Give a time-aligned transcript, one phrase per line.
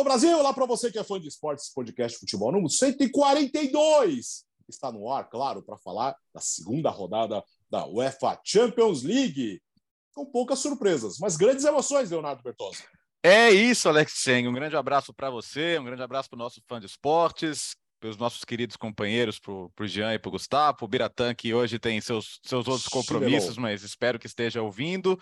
[0.00, 4.46] Alô Brasil, olá para você que é fã de esportes, podcast futebol número 142.
[4.66, 9.60] Está no ar, claro, para falar da segunda rodada da UEFA Champions League.
[10.14, 12.82] Com poucas surpresas, mas grandes emoções, Leonardo Bertozzi.
[13.22, 14.48] É isso, Alex Seng.
[14.48, 18.08] Um grande abraço para você, um grande abraço para o nosso fã de esportes, para
[18.08, 21.78] os nossos queridos companheiros, para o Jean e para o Gustavo, o Biratã, que hoje
[21.78, 25.20] tem seus, seus outros compromissos, mas espero que esteja ouvindo.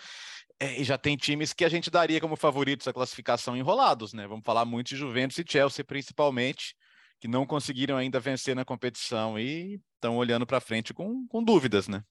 [0.61, 4.27] É, e já tem times que a gente daria como favoritos a classificação enrolados, né?
[4.27, 6.75] Vamos falar muito de Juventus e Chelsea, principalmente,
[7.21, 11.87] que não conseguiram ainda vencer na competição e estão olhando para frente com, com dúvidas,
[11.87, 12.03] né?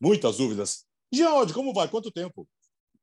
[0.00, 0.84] Muitas dúvidas.
[1.12, 1.88] Geode, como vai?
[1.88, 2.46] Quanto tempo?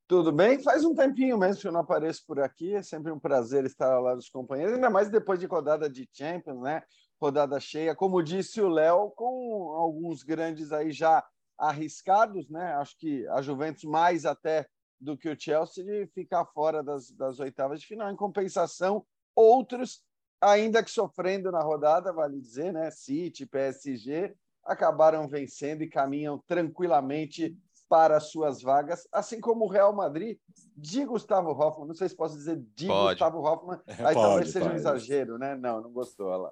[0.07, 0.61] Tudo bem?
[0.61, 2.75] Faz um tempinho mesmo que eu não apareço por aqui.
[2.75, 6.07] É sempre um prazer estar ao lado dos companheiros, ainda mais depois de rodada de
[6.13, 6.83] Champions, né?
[7.19, 7.95] Rodada cheia.
[7.95, 11.25] Como disse o Léo, com alguns grandes aí já
[11.57, 12.73] arriscados, né?
[12.73, 14.67] Acho que a Juventus mais até
[14.99, 18.09] do que o Chelsea de ficar fora das, das oitavas de final.
[18.09, 20.03] Em compensação, outros,
[20.41, 22.89] ainda que sofrendo na rodada, vale dizer, né?
[22.91, 30.39] City, PSG, acabaram vencendo e caminham tranquilamente para suas vagas, assim como o Real Madrid
[30.75, 31.87] de Gustavo Hoffmann.
[31.87, 33.19] Não sei se posso dizer de pode.
[33.19, 34.73] Gustavo Hoffmann, aí pode, talvez seja pode.
[34.73, 35.55] um exagero, né?
[35.55, 36.51] Não, não gostou, olha lá.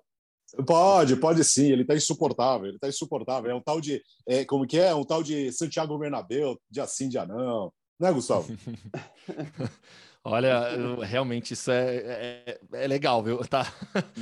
[0.67, 3.49] Pode, pode sim, ele está insuportável, ele está insuportável.
[3.49, 4.01] É um tal de.
[4.27, 4.93] É, como que é?
[4.93, 7.73] Um tal de Santiago Bernabéu, dia sim, dia não.
[7.99, 8.47] Né, Gustavo?
[10.25, 10.69] Olha,
[11.01, 13.39] realmente isso é, é, é, legal, viu?
[13.39, 13.65] Tá,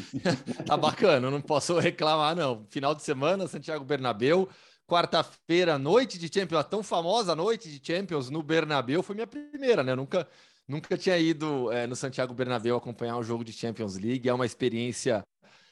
[0.66, 2.66] tá bacana, não posso reclamar, não.
[2.70, 4.50] Final de semana, Santiago Bernabéu,
[4.88, 9.84] quarta-feira, noite de Champions, a tão famosa noite de Champions no Bernabéu, foi minha primeira,
[9.84, 9.92] né?
[9.92, 10.28] Eu nunca,
[10.68, 14.46] nunca tinha ido é, no Santiago Bernabéu acompanhar um jogo de Champions League, é uma
[14.46, 15.22] experiência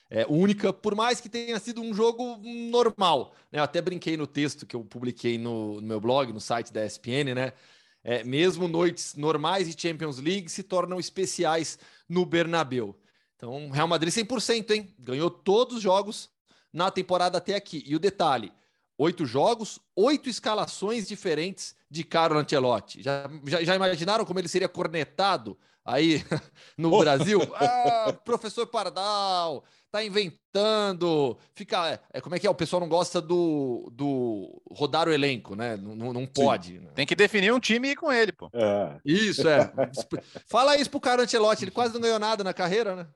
[0.10, 2.40] é, única, por mais que tenha sido um jogo
[2.72, 3.36] normal.
[3.52, 3.60] Né?
[3.60, 6.86] Eu até brinquei no texto que eu publiquei no, no meu blog, no site da
[6.86, 7.54] ESPN, né?
[8.02, 12.98] É, mesmo noites normais de Champions League se tornam especiais no Bernabeu.
[13.36, 14.94] Então, Real Madrid 100%, hein?
[14.98, 16.30] Ganhou todos os jogos
[16.74, 17.84] na temporada até aqui.
[17.86, 18.52] E o detalhe,
[18.98, 23.02] oito jogos, oito escalações diferentes de Carlo Ancelotti.
[23.02, 26.24] Já, já, já imaginaram como ele seria cornetado aí
[26.78, 27.40] no Brasil?
[27.56, 31.90] Ah, professor Pardal, tá inventando, fica.
[31.90, 32.50] É, é, como é que é?
[32.50, 35.78] O pessoal não gosta do, do rodar o elenco, né?
[35.78, 36.80] Não, não pode.
[36.80, 36.90] Né?
[36.96, 38.50] Tem que definir um time e ir com ele, pô.
[38.54, 39.00] É.
[39.04, 39.72] Isso, é.
[40.48, 43.08] Fala isso pro cara Ancelotti, ele quase não ganhou nada na carreira, né?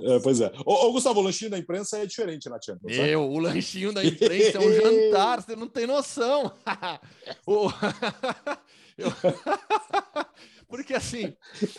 [0.00, 0.50] É, pois é.
[0.64, 2.96] Ô, ô, Gustavo, o lanchinho da imprensa é diferente na Champions.
[2.96, 6.52] Meu, o lanchinho da imprensa é um jantar, você não tem noção.
[7.46, 7.68] o...
[8.96, 9.10] Eu...
[10.68, 11.34] Porque assim,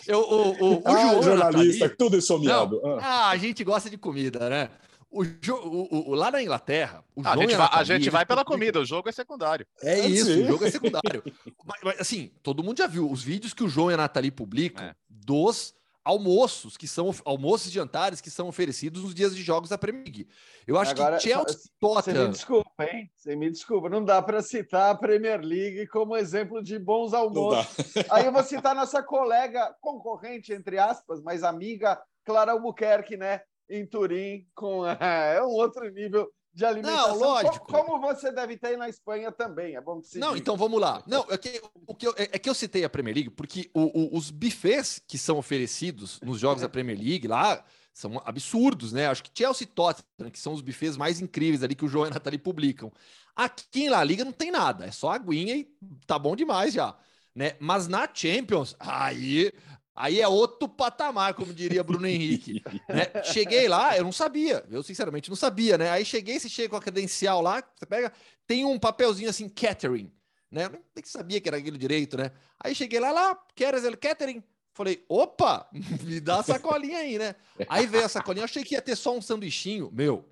[0.07, 2.99] eu, o, o, o ah, João jornalista, Nathalie, tudo isso Não, ah.
[3.01, 3.29] ah.
[3.29, 4.69] a gente gosta de comida, né?
[5.09, 8.43] O, o, o, lá na Inglaterra, o ah, a, gente vai, a gente vai pela
[8.43, 9.65] comida, o jogo é secundário.
[9.81, 10.43] É, é isso, sim.
[10.43, 11.23] o jogo é secundário.
[11.65, 14.31] mas, mas, assim, todo mundo já viu os vídeos que o João e a Nathalie
[14.31, 14.95] publicam é.
[15.09, 15.73] dos
[16.05, 20.03] almoços que são almoços e jantares que são oferecidos nos dias de jogos da Premier
[20.03, 20.29] League.
[20.67, 22.17] Eu acho Agora, que Chelsea Tottenham.
[22.17, 23.11] Você me desculpa, hein?
[23.15, 27.93] Você me desculpa, não dá para citar a Premier League como exemplo de bons almoços.
[28.11, 33.41] Aí eu vou citar nossa colega concorrente entre aspas, mas amiga Clara Albuquerque, né?
[33.67, 37.09] Em Turim, com é um outro nível de alimentação.
[37.09, 37.67] Não, lógico.
[37.67, 39.75] Como você deve ter na Espanha também.
[39.75, 40.39] É bom que se Não, diga.
[40.39, 41.03] então vamos lá.
[41.05, 43.69] Não, é que, o que eu, é, é que eu citei a Premier League porque
[43.73, 47.61] o, o, os buffets que são oferecidos nos jogos da Premier League lá
[47.93, 49.07] são absurdos, né?
[49.07, 52.05] Acho que Chelsea e Tottenham, que são os buffets mais incríveis ali que o João
[52.05, 52.89] e a Nathalie publicam.
[53.35, 55.69] Aqui em La Liga não tem nada, é só aguinha e
[56.07, 56.95] tá bom demais já.
[57.33, 57.57] Né?
[57.59, 59.51] Mas na Champions, aí
[59.95, 62.61] Aí é outro patamar, como diria Bruno Henrique.
[62.89, 63.23] né?
[63.23, 65.89] Cheguei lá, eu não sabia, eu sinceramente não sabia, né?
[65.89, 68.11] Aí cheguei, você chega com a credencial lá, você pega,
[68.45, 70.11] tem um papelzinho assim, catering,
[70.51, 70.65] né?
[70.65, 72.31] Eu nem sabia que era aquilo direito, né?
[72.61, 74.43] Aí cheguei lá, lá, queres el catering?
[74.73, 75.69] Falei, opa,
[76.03, 77.33] me dá a sacolinha aí, né?
[77.69, 80.25] Aí veio a sacolinha, eu achei que ia ter só um sanduichinho, meu,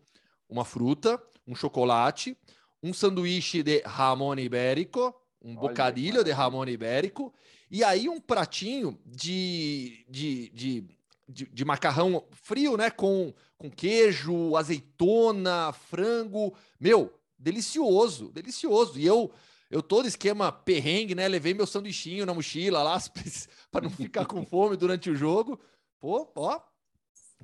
[0.50, 2.38] uma fruta, um chocolate,
[2.82, 7.34] um sanduíche de ramon ibérico, um Olha bocadilho de ramon ibérico
[7.74, 10.84] e aí um pratinho de, de, de,
[11.28, 12.92] de, de macarrão frio, né?
[12.92, 16.54] Com, com queijo, azeitona, frango.
[16.80, 19.00] Meu, delicioso, delicioso.
[19.00, 19.34] E eu
[19.72, 21.28] eu todo esquema perrengue, né?
[21.28, 23.02] Levei meu sanduichinho na mochila lá
[23.72, 25.60] para não ficar com fome durante o jogo.
[26.00, 26.62] Pô, ó,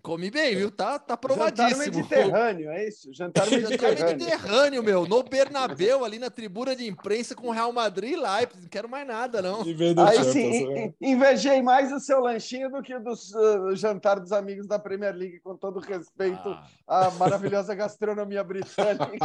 [0.01, 0.71] Come bem, viu?
[0.71, 1.83] Tá, tá provadíssimo.
[1.83, 3.13] Jantar mediterrâneo, é isso?
[3.13, 3.97] Jantar mediterrâneo.
[3.97, 5.07] Jantar mediterrâneo, meu.
[5.07, 8.63] No Bernabéu, ali na tribuna de imprensa com o Real Madrid e Leipzig.
[8.63, 9.61] Não quero mais nada, não.
[9.61, 14.67] Aí sim, invejei mais o seu lanchinho do que o do uh, jantar dos amigos
[14.67, 16.49] da Premier League, com todo respeito
[16.87, 17.07] ah.
[17.07, 19.09] à maravilhosa gastronomia britânica.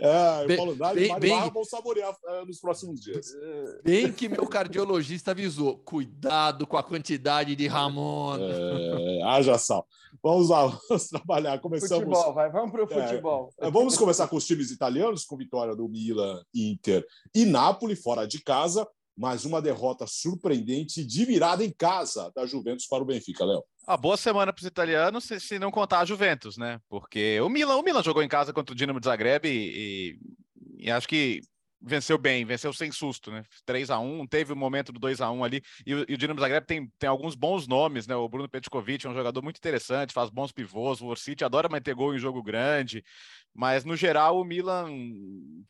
[0.00, 0.76] é, bem, Paulo
[1.20, 3.34] bem, vão saborear uh, nos próximos dias.
[3.82, 8.36] Bem que meu cardiologista avisou: cuidado com a quantidade de Ramon.
[8.38, 9.86] É, haja sal.
[10.22, 11.58] Vamos lá, vamos trabalhar.
[11.58, 12.04] Começamos.
[12.04, 13.54] Futebol, vai, vamos para o é, futebol.
[13.58, 17.04] É, vamos começar com os times italianos, com vitória do Milan, Inter
[17.34, 18.86] e Napoli, fora de casa.
[19.16, 23.62] Mais uma derrota surpreendente de virada em casa da Juventus para o Benfica, Léo.
[23.86, 26.78] A boa semana para os italianos, se, se, não contar a Juventus, né?
[26.88, 30.18] Porque o Milan, o Milan jogou em casa contra o Dinamo de Zagreb e,
[30.78, 31.42] e, e acho que
[31.82, 33.42] venceu bem, venceu sem susto, né?
[33.66, 36.14] 3 a 1 teve o um momento do 2 a 1 ali, e o, e
[36.14, 38.14] o Dinamo Zagreb tem, tem alguns bons nomes, né?
[38.14, 41.94] O Bruno Petkovic é um jogador muito interessante, faz bons pivôs, o Orsic adora manter
[41.94, 43.04] gol em jogo grande,
[43.54, 44.88] mas no geral o Milan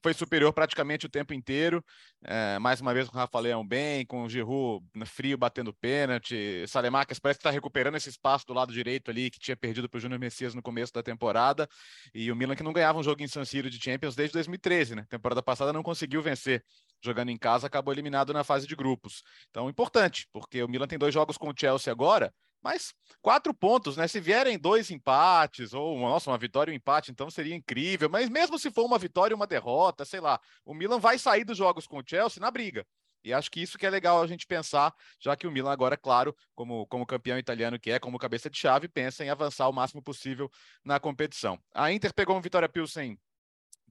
[0.02, 1.84] foi superior praticamente o tempo inteiro,
[2.24, 6.64] é, mais uma vez com o Rafa Leão bem, com o Giroud frio batendo pênalti,
[6.68, 9.98] Salemakers parece que está recuperando esse espaço do lado direito ali, que tinha perdido para
[9.98, 11.68] o Júnior Messias no começo da temporada,
[12.14, 14.94] e o Milan que não ganhava um jogo em San Siro de Champions desde 2013,
[14.94, 15.06] né?
[15.08, 16.64] Temporada passada não conseguiu conseguiu vencer
[17.00, 19.22] jogando em casa, acabou eliminado na fase de grupos.
[19.50, 23.96] Então, importante, porque o Milan tem dois jogos com o Chelsea agora, mas quatro pontos,
[23.96, 24.06] né?
[24.06, 28.08] Se vierem dois empates, ou nossa, uma vitória e um empate, então seria incrível.
[28.08, 31.44] Mas mesmo se for uma vitória e uma derrota, sei lá, o Milan vai sair
[31.44, 32.86] dos jogos com o Chelsea na briga.
[33.24, 35.96] E acho que isso que é legal a gente pensar, já que o Milan agora,
[35.96, 39.72] claro, como, como campeão italiano que é, como cabeça de chave, pensa em avançar o
[39.72, 40.50] máximo possível
[40.84, 41.58] na competição.
[41.72, 43.16] A Inter pegou um Vitória Pilsen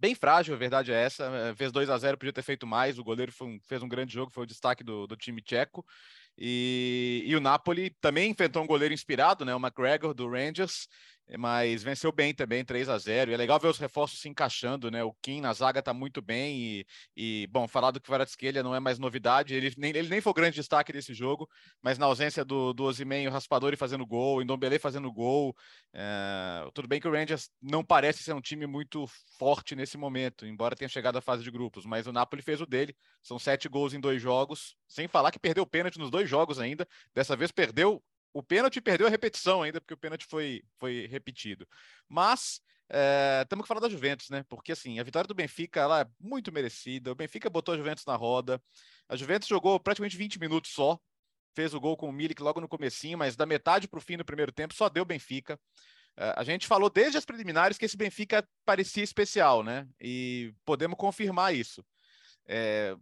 [0.01, 1.25] bem frágil, a verdade é essa.
[1.25, 2.97] Eh, fez 2 a 0 podia ter feito mais.
[2.97, 5.85] O goleiro um, fez um grande jogo, foi o destaque do, do time tcheco.
[6.37, 9.53] E, e, o Napoli também enfrentou um goleiro inspirado, né?
[9.53, 10.87] O McGregor do Rangers,
[11.37, 14.91] mas venceu bem também, 3 a 0 E é legal ver os reforços se encaixando,
[14.91, 15.03] né?
[15.03, 16.85] O Kim na zaga tá muito bem e,
[17.15, 20.33] e bom, falar do Kvaratskhelia não é mais novidade, ele nem, ele nem foi o
[20.33, 21.49] grande destaque desse jogo,
[21.81, 25.55] mas na ausência do, do Ozyman, o Raspadori fazendo gol, Ndombele fazendo gol,
[25.93, 26.69] é...
[26.73, 29.05] tudo bem que o Rangers não parece ser um time muito
[29.37, 32.65] forte nesse momento, embora tenha chegado à fase de grupos, mas o Napoli fez o
[32.65, 36.29] dele, são sete gols em dois jogos, sem falar que perdeu o pênalti nos dois
[36.29, 38.03] jogos ainda, dessa vez perdeu
[38.33, 41.67] o pênalti perdeu a repetição ainda, porque o pênalti foi, foi repetido.
[42.07, 44.43] Mas é, temos que falar da Juventus, né?
[44.49, 47.11] Porque assim, a vitória do Benfica ela é muito merecida.
[47.11, 48.61] O Benfica botou a Juventus na roda.
[49.07, 50.99] A Juventus jogou praticamente 20 minutos só.
[51.55, 54.17] Fez o gol com o Milik logo no comecinho, mas da metade para o fim
[54.17, 55.59] do primeiro tempo só deu Benfica.
[56.17, 59.87] É, a gente falou desde as preliminares que esse Benfica parecia especial, né?
[59.99, 61.85] E podemos confirmar isso.
[62.45, 62.95] É,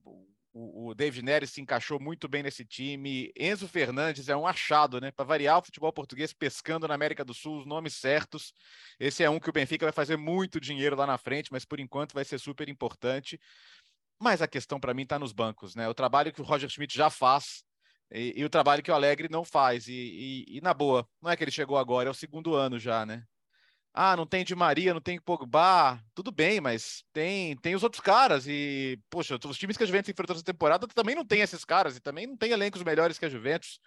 [0.53, 3.31] o, o David Neres se encaixou muito bem nesse time.
[3.37, 5.11] Enzo Fernandes é um achado, né?
[5.11, 8.53] Para variar o futebol português, pescando na América do Sul, os nomes certos.
[8.99, 11.79] Esse é um que o Benfica vai fazer muito dinheiro lá na frente, mas por
[11.79, 13.39] enquanto vai ser super importante.
[14.19, 15.87] Mas a questão para mim está nos bancos, né?
[15.87, 17.63] O trabalho que o Roger Schmidt já faz
[18.11, 19.87] e, e o trabalho que o Alegre não faz.
[19.87, 22.79] E, e, e, na boa, não é que ele chegou agora, é o segundo ano
[22.79, 23.23] já, né?
[24.01, 27.99] Ah, não tem de Maria, não tem Pogba, tudo bem, mas tem tem os outros
[27.99, 31.65] caras e, poxa, os times que a Juventus enfrentou essa temporada também não tem esses
[31.65, 33.77] caras e também não tem elencos melhores que a Juventus.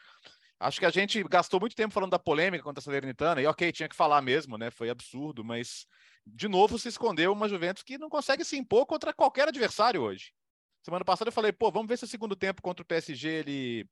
[0.61, 3.73] Acho que a gente gastou muito tempo falando da polêmica contra a Salernitana e ok,
[3.73, 4.71] tinha que falar mesmo, né?
[4.71, 5.87] Foi absurdo, mas
[6.27, 10.35] de novo se escondeu uma Juventus que não consegue se impor contra qualquer adversário hoje.
[10.83, 13.89] Semana passada eu falei, pô, vamos ver se o segundo tempo contra o PSG ele,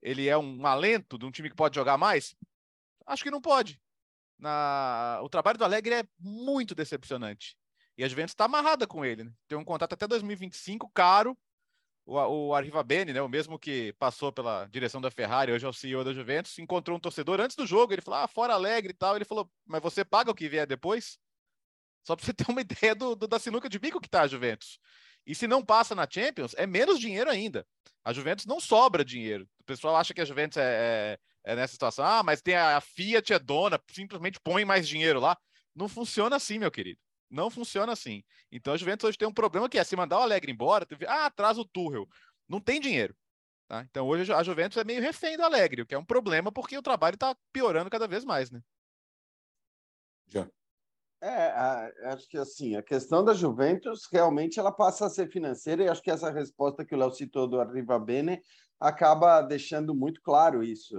[0.00, 2.32] ele é um alento de um time que pode jogar mais.
[3.04, 3.82] Acho que não pode
[4.38, 5.20] na...
[5.22, 7.56] o trabalho do Alegre é muito decepcionante.
[7.96, 9.24] E a Juventus está amarrada com ele.
[9.24, 9.32] Né?
[9.46, 11.36] Tem um contrato até 2025, caro.
[12.06, 15.68] O, o Arriva Bene, né, o mesmo que passou pela direção da Ferrari, hoje é
[15.68, 17.92] o CEO da Juventus, encontrou um torcedor antes do jogo.
[17.92, 19.16] Ele falou: Ah, fora Alegre e tal.
[19.16, 21.18] Ele falou: Mas você paga o que vier depois?
[22.06, 24.26] Só para você ter uma ideia do, do, da sinuca de bico que está a
[24.26, 24.78] Juventus.
[25.26, 27.66] E se não passa na Champions, é menos dinheiro ainda.
[28.04, 29.48] A Juventus não sobra dinheiro.
[29.60, 32.04] O pessoal acha que a Juventus é, é é nessa situação.
[32.04, 35.36] Ah, mas tem a, a Fiat é dona, simplesmente põe mais dinheiro lá.
[35.74, 36.98] Não funciona assim, meu querido.
[37.30, 38.22] Não funciona assim.
[38.50, 41.06] Então a Juventus hoje tem um problema que é se mandar o Alegre embora, teve,
[41.06, 42.08] ah, traz o Tuchel.
[42.48, 43.14] Não tem dinheiro.
[43.68, 43.82] Tá?
[43.90, 46.76] Então hoje a Juventus é meio refém do Alegre, o que é um problema porque
[46.76, 48.60] o trabalho está piorando cada vez mais, né?
[50.26, 50.48] Já.
[51.22, 51.50] É,
[52.08, 56.02] acho que assim, a questão da Juventus realmente ela passa a ser financeira e acho
[56.02, 58.42] que essa resposta que o Léo citou do Arriva Bene
[58.84, 60.94] acaba deixando muito claro isso.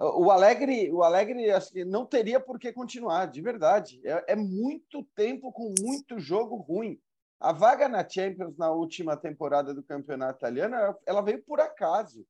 [0.00, 4.00] O Alegre, o Alegre acho que não teria por que continuar, de verdade.
[4.04, 7.00] É, é muito tempo com muito jogo ruim.
[7.40, 10.74] A vaga na Champions na última temporada do campeonato italiano,
[11.06, 12.26] ela veio por acaso.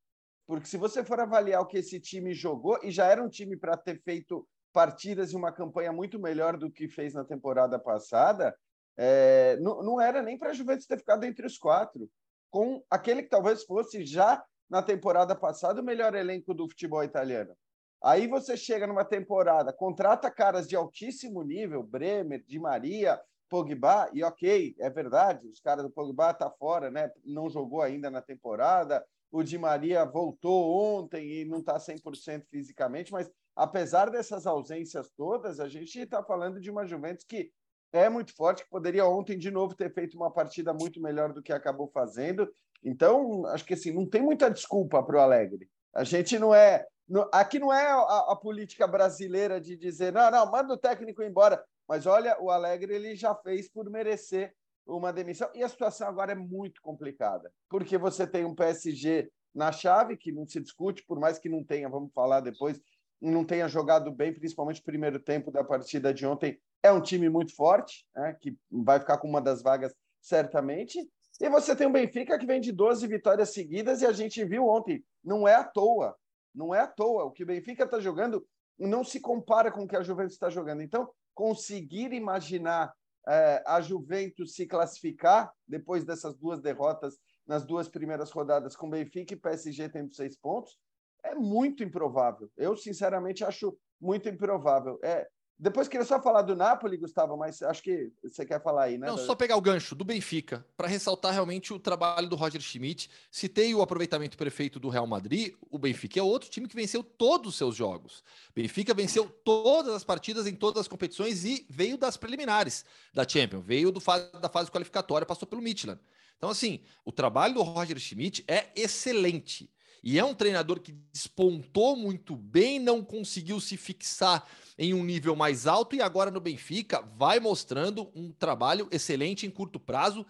[0.46, 3.56] Porque se você for avaliar o que esse time jogou, e já era um time
[3.56, 8.54] para ter feito partidas e uma campanha muito melhor do que fez na temporada passada,
[8.96, 12.10] é, não, não era nem para a Juventus ter ficado entre os quatro
[12.50, 17.54] com aquele que talvez fosse já na temporada passada o melhor elenco do futebol italiano.
[18.02, 24.22] Aí você chega numa temporada, contrata caras de altíssimo nível, Bremer, Di Maria, Pogba, e
[24.22, 27.10] ok, é verdade, os caras do Pogba tá fora, né?
[27.24, 29.04] Não jogou ainda na temporada.
[29.32, 35.58] O Di Maria voltou ontem e não está 100% fisicamente, mas apesar dessas ausências todas,
[35.58, 37.50] a gente está falando de uma Juventus que
[37.92, 41.42] é muito forte, que poderia ontem de novo ter feito uma partida muito melhor do
[41.42, 42.50] que acabou fazendo.
[42.84, 45.68] Então, acho que assim, não tem muita desculpa para o Alegre.
[45.94, 46.86] A gente não é.
[47.32, 51.64] Aqui não é a, a, política brasileira de dizer, não, não, manda o técnico embora.
[51.88, 54.52] Mas olha, o Alegre ele já fez por merecer
[54.86, 55.50] uma demissão.
[55.54, 60.30] E a situação agora é muito complicada, porque você tem um PSG na chave, que
[60.30, 62.80] não se discute, por mais que não tenha, vamos falar depois,
[63.20, 66.60] não tenha jogado bem, principalmente o primeiro tempo da partida de ontem.
[66.82, 70.98] É um time muito forte, né, que vai ficar com uma das vagas certamente.
[71.40, 74.66] E você tem o Benfica que vem de 12 vitórias seguidas e a gente viu
[74.66, 76.16] ontem, não é à toa,
[76.54, 77.24] não é à toa.
[77.24, 78.46] O que o Benfica está jogando
[78.78, 80.82] não se compara com o que a Juventus está jogando.
[80.82, 82.92] Então, conseguir imaginar
[83.28, 89.34] é, a Juventus se classificar depois dessas duas derrotas nas duas primeiras rodadas com Benfica
[89.34, 90.78] e PSG tendo seis pontos
[91.24, 92.50] é muito improvável.
[92.56, 94.98] Eu, sinceramente, acho muito improvável.
[95.02, 95.28] É,
[95.58, 99.08] depois queria só falar do Napoli, Gustavo, mas acho que você quer falar aí, né?
[99.08, 103.10] Não, só pegar o gancho do Benfica, para ressaltar realmente o trabalho do Roger Schmidt.
[103.28, 107.50] Citei o aproveitamento perfeito do Real Madrid, o Benfica é outro time que venceu todos
[107.50, 108.22] os seus jogos.
[108.54, 113.64] Benfica venceu todas as partidas em todas as competições e veio das preliminares da Champions,
[113.64, 114.00] veio do,
[114.40, 116.00] da fase qualificatória, passou pelo Midland.
[116.36, 119.68] Então, assim, o trabalho do Roger Schmidt é excelente.
[120.02, 124.46] E é um treinador que despontou muito bem, não conseguiu se fixar
[124.78, 129.50] em um nível mais alto e agora no Benfica vai mostrando um trabalho excelente em
[129.50, 130.24] curto prazo.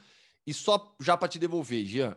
[0.46, 2.16] E só já para te devolver, Jean,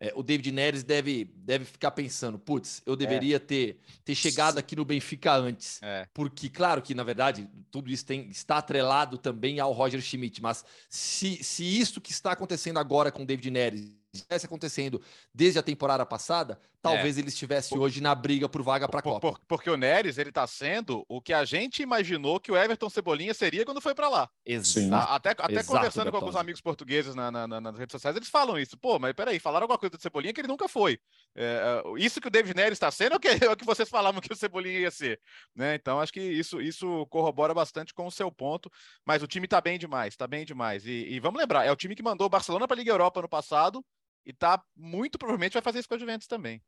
[0.00, 3.38] é, o David Neres deve, deve ficar pensando, putz, eu deveria é.
[3.40, 5.80] ter, ter chegado aqui no Benfica antes.
[5.82, 6.06] É.
[6.14, 10.64] Porque, claro que, na verdade, tudo isso tem, está atrelado também ao Roger Schmidt, mas
[10.88, 15.02] se, se isso que está acontecendo agora com o David Neres estivesse acontecendo
[15.34, 17.20] desde a temporada passada, talvez é.
[17.20, 19.20] ele estivesse por, hoje na briga por vaga para a Copa.
[19.20, 22.88] Por, porque o Neres, ele está sendo o que a gente imaginou que o Everton
[22.88, 24.30] Cebolinha seria quando foi para lá.
[24.44, 25.12] Exato.
[25.12, 28.28] Até, até Exato, conversando com alguns amigos portugueses na, na, na, nas redes sociais, eles
[28.28, 28.76] falam isso.
[28.76, 30.98] Pô, mas peraí, falaram alguma coisa do Cebolinha que ele nunca foi.
[31.36, 33.64] É, é isso que o David Neres está sendo é o, que, é o que
[33.64, 35.20] vocês falavam que o Cebolinha ia ser.
[35.54, 35.74] Né?
[35.74, 38.70] Então, acho que isso, isso corrobora bastante com o seu ponto.
[39.04, 40.86] Mas o time está bem demais, está bem demais.
[40.86, 43.22] E, e, vamos lembrar, é o time que mandou o Barcelona para a Liga Europa
[43.22, 43.84] no passado
[44.24, 46.62] e tá muito provavelmente vai fazer isso com a Juventus também.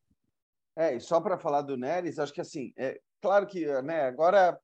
[0.76, 4.58] É, e só para falar do Neres, acho que assim, é claro que né, agora,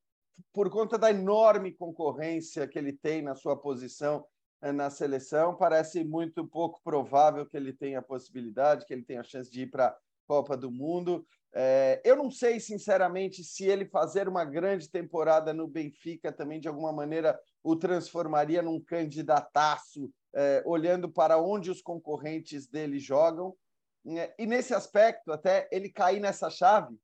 [0.52, 4.24] por conta da enorme concorrência que ele tem na sua posição
[4.62, 9.20] é, na seleção, parece muito pouco provável que ele tenha a possibilidade, que ele tenha
[9.20, 11.26] a chance de ir para a Copa do Mundo.
[11.54, 16.68] É, eu não sei, sinceramente, se ele fazer uma grande temporada no Benfica também, de
[16.68, 23.56] alguma maneira, o transformaria num candidataço é, olhando para onde os concorrentes dele jogam.
[24.04, 24.32] Né?
[24.38, 26.94] E nesse aspecto, até ele cair nessa chave,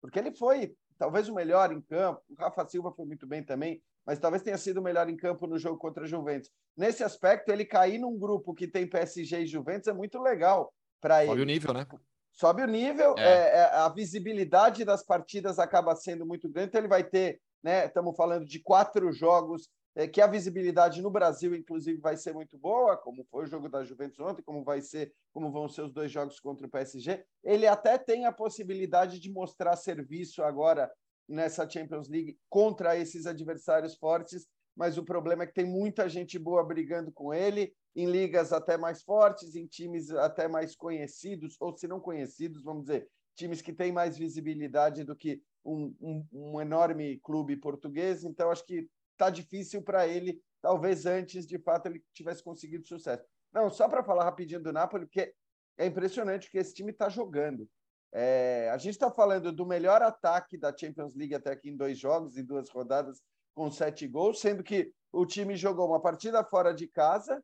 [0.00, 2.22] porque ele foi talvez o melhor em campo.
[2.30, 5.46] O Rafa Silva foi muito bem também, mas talvez tenha sido o melhor em campo
[5.46, 6.50] no jogo contra a Juventus.
[6.76, 11.22] Nesse aspecto, ele cair num grupo que tem PSG e Juventus é muito legal para
[11.22, 11.30] ele.
[11.30, 11.86] Sobe o nível, né?
[12.32, 13.22] Sobe o nível, é.
[13.22, 17.86] É, é a visibilidade das partidas acaba sendo muito grande, então ele vai ter, né?
[17.86, 22.56] Estamos falando de quatro jogos é, que a visibilidade no Brasil, inclusive, vai ser muito
[22.56, 25.92] boa, como foi o jogo da Juventus ontem, como vai ser, como vão ser os
[25.92, 27.24] dois jogos contra o PSG.
[27.42, 30.90] Ele até tem a possibilidade de mostrar serviço agora
[31.28, 36.38] nessa Champions League contra esses adversários fortes, mas o problema é que tem muita gente
[36.38, 41.76] boa brigando com ele, em ligas até mais fortes, em times até mais conhecidos, ou
[41.76, 46.60] se não conhecidos, vamos dizer, times que têm mais visibilidade do que um, um, um
[46.60, 48.24] enorme clube português.
[48.24, 48.88] Então, acho que
[49.20, 53.22] está difícil para ele, talvez antes de fato ele tivesse conseguido sucesso.
[53.52, 55.34] Não, só para falar rapidinho do Napoli, porque
[55.76, 57.68] é impressionante que esse time está jogando.
[58.12, 61.98] É, a gente está falando do melhor ataque da Champions League até aqui em dois
[61.98, 63.20] jogos, em duas rodadas,
[63.54, 67.42] com sete gols, sendo que o time jogou uma partida fora de casa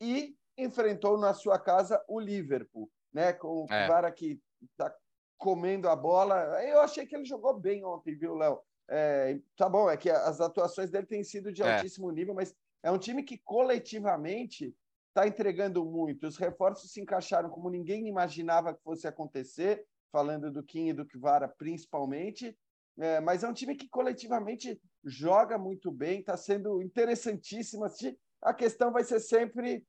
[0.00, 3.32] e enfrentou na sua casa o Liverpool, né?
[3.32, 3.86] Com o é.
[3.86, 4.94] cara que está
[5.36, 6.62] comendo a bola.
[6.64, 8.60] Eu achei que ele jogou bem ontem, viu, Léo?
[8.88, 11.76] É, tá bom, é que as atuações dele têm sido de é.
[11.76, 14.74] altíssimo nível, mas é um time que coletivamente
[15.08, 16.26] está entregando muito.
[16.26, 21.06] Os reforços se encaixaram como ninguém imaginava que fosse acontecer, falando do Kim e do
[21.06, 22.56] Kvara principalmente.
[22.98, 28.18] É, mas é um time que coletivamente joga muito bem, está sendo interessantíssimo assistir.
[28.42, 29.84] A questão vai ser sempre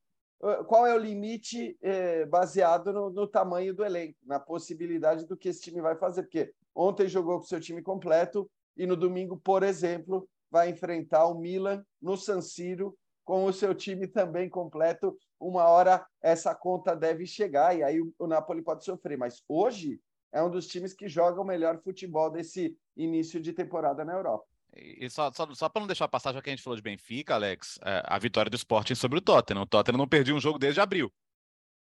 [0.67, 5.49] qual é o limite é, baseado no, no, tamanho do elenco, na possibilidade do que
[5.49, 6.23] esse time vai fazer.
[6.23, 11.39] Porque ontem jogou com seu time completo, e no domingo, por exemplo, vai enfrentar o
[11.39, 17.25] Milan no San Siro com o seu time também completo, uma hora essa conta deve
[17.25, 19.17] chegar e aí o Napoli pode sofrer.
[19.17, 19.99] Mas hoje
[20.31, 24.45] é um dos times que joga o melhor futebol desse início de temporada na Europa.
[24.73, 27.33] E só, só, só para não deixar passar, já que a gente falou de Benfica,
[27.33, 29.63] Alex, é, a vitória do Sporting sobre o Tottenham.
[29.63, 31.11] O Tottenham não perdia um jogo desde abril.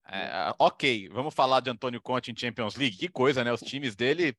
[0.06, 2.96] É, ok, vamos falar de Antônio Conte em Champions League.
[2.96, 3.52] Que coisa, né?
[3.52, 4.34] Os times dele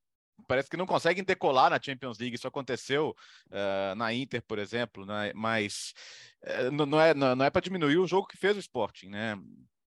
[0.47, 2.35] parece que não conseguem decolar na Champions League.
[2.35, 3.15] Isso aconteceu
[3.47, 5.31] uh, na Inter, por exemplo, né?
[5.33, 5.93] mas
[6.43, 9.37] uh, não, é, não, é para diminuir o jogo que fez o Sporting, né?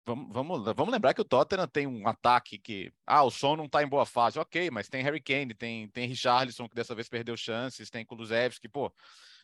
[0.07, 2.93] Vamos, vamos, vamos lembrar que o Tottenham tem um ataque que.
[3.07, 6.09] Ah, o som não está em boa fase, ok, mas tem Harry Kane, tem, tem
[6.09, 8.93] Richarlison, que dessa vez perdeu chances, tem Kulusevski, pô.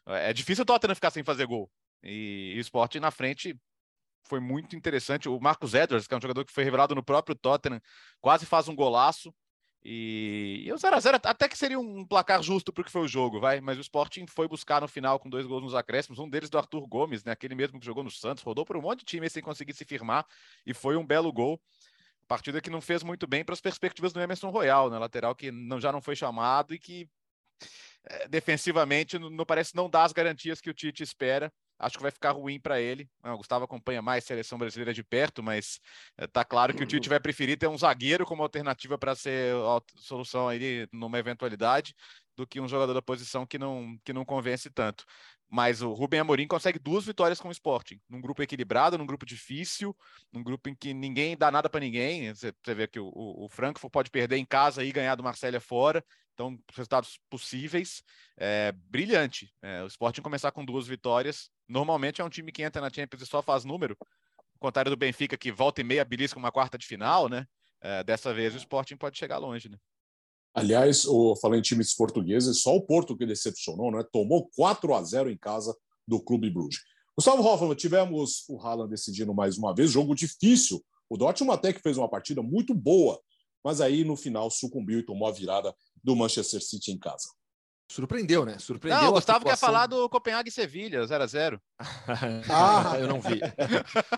[0.06, 1.70] É difícil o Tottenham ficar sem fazer gol.
[2.02, 3.56] E, e o Sporting na frente
[4.28, 5.28] foi muito interessante.
[5.28, 7.80] O Marcos Edwards, que é um jogador que foi revelado no próprio Tottenham,
[8.20, 9.34] quase faz um golaço.
[9.88, 13.60] E, e o 0x0 até que seria um placar justo porque foi o jogo, vai.
[13.60, 16.58] Mas o Sporting foi buscar no final com dois gols nos acréscimos, um deles do
[16.58, 17.30] Arthur Gomes, né?
[17.30, 19.84] Aquele mesmo que jogou no Santos, rodou por um monte de time sem conseguir se
[19.84, 20.26] firmar
[20.66, 21.60] e foi um belo gol.
[22.26, 24.98] Partida que não fez muito bem para as perspectivas do Emerson Royal, né?
[24.98, 27.08] Lateral que não, já não foi chamado e que
[28.08, 32.02] é, defensivamente não, não parece não dar as garantias que o Tite espera acho que
[32.02, 33.08] vai ficar ruim para ele.
[33.22, 35.80] Ah, o Gustavo acompanha mais a seleção brasileira de perto, mas
[36.18, 39.54] está eh, claro que o Tite vai preferir ter um zagueiro como alternativa para ser
[39.54, 41.94] a solução aí numa eventualidade
[42.36, 45.04] do que um jogador da posição que não, que não convence tanto.
[45.48, 49.24] Mas o Rubem Amorim consegue duas vitórias com o Sporting, num grupo equilibrado, num grupo
[49.24, 49.96] difícil,
[50.32, 52.34] num grupo em que ninguém dá nada para ninguém.
[52.34, 55.60] Você, vê que o, o, o Frankfurt pode perder em casa e ganhar do Marcelo
[55.60, 56.04] fora.
[56.34, 58.02] Então, resultados possíveis,
[58.36, 59.50] é, brilhante.
[59.62, 63.22] É, o Sporting começar com duas vitórias, normalmente é um time que entra na Champions
[63.22, 63.96] e só faz número,
[64.38, 67.46] ao contrário do Benfica, que volta e meia belisca uma quarta de final, né?
[67.80, 69.78] É, dessa vez o Sporting pode chegar longe, né?
[70.56, 74.02] Aliás, o, falando em times portugueses, só o Porto que decepcionou, né?
[74.10, 75.76] Tomou 4 a 0 em casa
[76.08, 76.80] do Clube Bruges.
[77.14, 80.82] Gustavo Hoffmann, tivemos o Haaland decidindo mais uma vez, jogo difícil.
[81.10, 83.20] O Dortmund até que fez uma partida muito boa,
[83.62, 87.28] mas aí no final sucumbiu e tomou a virada do Manchester City em casa.
[87.88, 88.58] Surpreendeu, né?
[88.58, 89.04] Surpreendeu.
[89.04, 91.60] Não, o Gustavo quer falar do Copenhague e Sevilha, 0x0.
[92.50, 93.40] ah, eu não vi.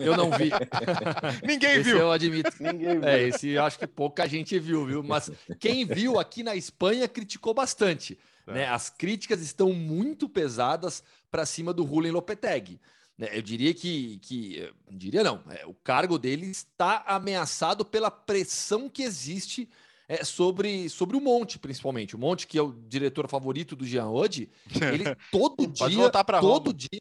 [0.01, 0.49] Eu não vi.
[1.45, 1.97] Ninguém esse viu.
[1.99, 2.51] Eu admito.
[2.59, 3.07] Ninguém viu.
[3.07, 5.03] É, esse eu acho que pouca gente viu, viu?
[5.03, 8.17] Mas quem viu aqui na Espanha criticou bastante.
[8.47, 8.53] É.
[8.53, 8.67] Né?
[8.67, 12.81] As críticas estão muito pesadas para cima do Rulen Lopetegui.
[13.19, 13.29] Né?
[13.33, 19.03] Eu diria que, que diria não, é, o cargo dele está ameaçado pela pressão que
[19.03, 19.69] existe
[20.09, 22.15] é, sobre, sobre o Monte, principalmente.
[22.15, 24.49] O Monte, que é o diretor favorito do Jean Oddi,
[24.91, 26.09] ele todo dia,
[26.41, 26.99] todo dia,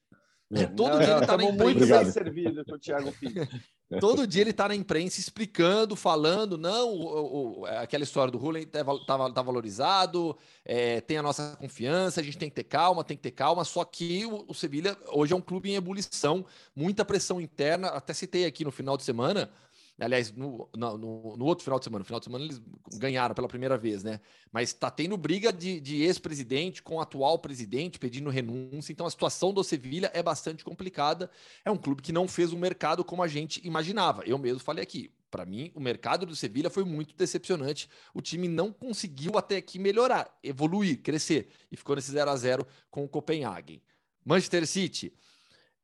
[0.53, 1.65] é, todo não, dia ele está na imprensa.
[1.65, 3.49] Muito bem servido com o Thiago Pinto.
[4.01, 8.65] Todo dia ele está na imprensa explicando, falando, não, o, o, aquela história do Rulen
[8.65, 13.03] está tá, tá valorizado, é, tem a nossa confiança, a gente tem que ter calma,
[13.03, 13.65] tem que ter calma.
[13.65, 16.45] Só que o, o Sevilha hoje é um clube em ebulição,
[16.77, 17.89] muita pressão interna.
[17.89, 19.51] Até citei aqui no final de semana
[20.01, 20.97] Aliás, no, no,
[21.37, 22.63] no, outro final de semana, no final de semana eles
[22.95, 24.21] ganharam pela primeira vez, né?
[24.53, 28.93] Mas tá tendo briga de, de ex-presidente com o atual presidente pedindo renúncia.
[28.93, 31.29] Então a situação do Sevilha é bastante complicada.
[31.65, 34.23] É um clube que não fez o mercado como a gente imaginava.
[34.25, 35.11] Eu mesmo falei aqui.
[35.31, 37.89] Para mim, o mercado do Sevilha foi muito decepcionante.
[38.15, 41.49] O time não conseguiu até aqui melhorar, evoluir, crescer.
[41.71, 43.83] E ficou nesse 0 a 0 com o Copenhagen.
[44.25, 45.13] Manchester City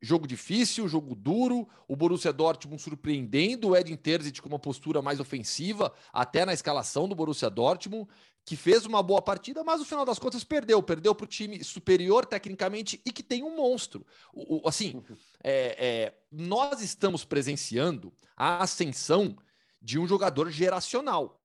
[0.05, 5.19] Jogo difícil, jogo duro, o Borussia Dortmund surpreendendo o Edin Terzic com uma postura mais
[5.19, 8.07] ofensiva, até na escalação do Borussia Dortmund,
[8.45, 10.83] que fez uma boa partida, mas no final das contas perdeu.
[10.83, 14.05] Perdeu para o time superior tecnicamente e que tem um monstro.
[14.35, 15.03] O, o, assim,
[15.43, 19.35] é, é, nós estamos presenciando a ascensão
[19.81, 21.41] de um jogador geracional.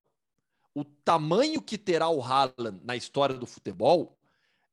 [0.75, 4.18] O tamanho que terá o Haaland na história do futebol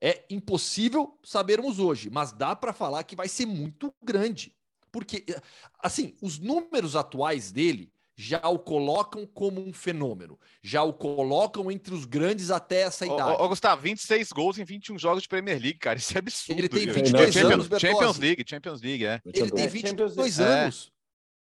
[0.00, 4.54] é impossível sabermos hoje, mas dá para falar que vai ser muito grande.
[4.92, 5.24] Porque,
[5.82, 11.94] assim, os números atuais dele já o colocam como um fenômeno, já o colocam entre
[11.94, 13.42] os grandes até essa idade.
[13.42, 16.58] Ô, ô, Gustavo, 26 gols em 21 jogos de Premier League, cara, isso é absurdo.
[16.58, 19.20] Ele tem 22 é, anos, Champions League, Champions League, é.
[19.26, 20.44] Ele tem 22 é.
[20.44, 20.90] anos.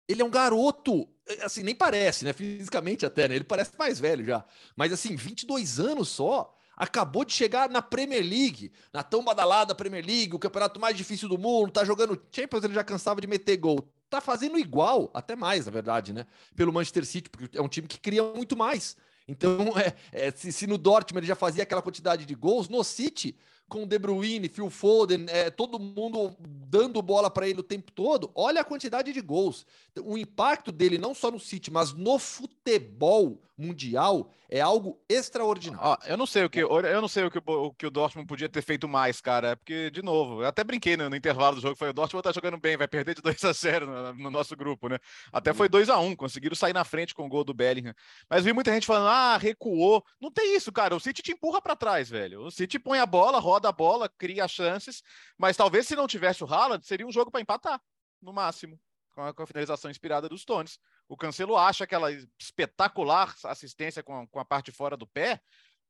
[0.07, 1.07] Ele é um garoto,
[1.41, 3.35] assim, nem parece, né, fisicamente até, né?
[3.35, 4.45] Ele parece mais velho já.
[4.75, 10.05] Mas assim, 22 anos só, acabou de chegar na Premier League, na tão badalada Premier
[10.05, 13.57] League, o campeonato mais difícil do mundo, tá jogando Champions, ele já cansava de meter
[13.57, 13.87] gol.
[14.09, 16.25] Tá fazendo igual, até mais, na verdade, né?
[16.55, 18.95] Pelo Manchester City, porque é um time que cria muito mais.
[19.27, 22.83] Então, é, é se, se, no Dortmund ele já fazia aquela quantidade de gols, no
[22.83, 23.35] City,
[23.67, 28.31] com De Bruyne, Phil Foden, é, todo mundo dando bola para ele o tempo todo,
[28.35, 29.65] olha a quantidade de gols.
[30.03, 35.79] O impacto dele não só no City, mas no futebol mundial é algo extraordinário.
[35.83, 38.27] Ó, eu não sei o que eu não sei o que, o que o Dortmund
[38.27, 39.49] podia ter feito mais, cara.
[39.49, 42.23] É porque de novo, eu até brinquei no, no intervalo do jogo, foi o Dortmund
[42.23, 44.99] tá jogando bem, vai perder de 2 a 0 no, no nosso grupo, né?
[45.31, 47.93] Até foi 2 a 1, conseguiram sair na frente com o gol do Bellingham.
[48.29, 50.03] Mas vi muita gente falando: "Ah, recuou".
[50.21, 50.95] Não tem isso, cara.
[50.95, 52.41] O City te empurra para trás, velho.
[52.45, 55.01] O City põe a bola, roda a bola, cria chances,
[55.37, 57.81] mas talvez se não tivesse o Haaland, seria um jogo para empatar,
[58.21, 58.79] no máximo,
[59.11, 60.77] com a, com a finalização inspirada dos Stones.
[61.07, 65.39] O Cancelo acha aquela espetacular assistência com a, com a parte fora do pé,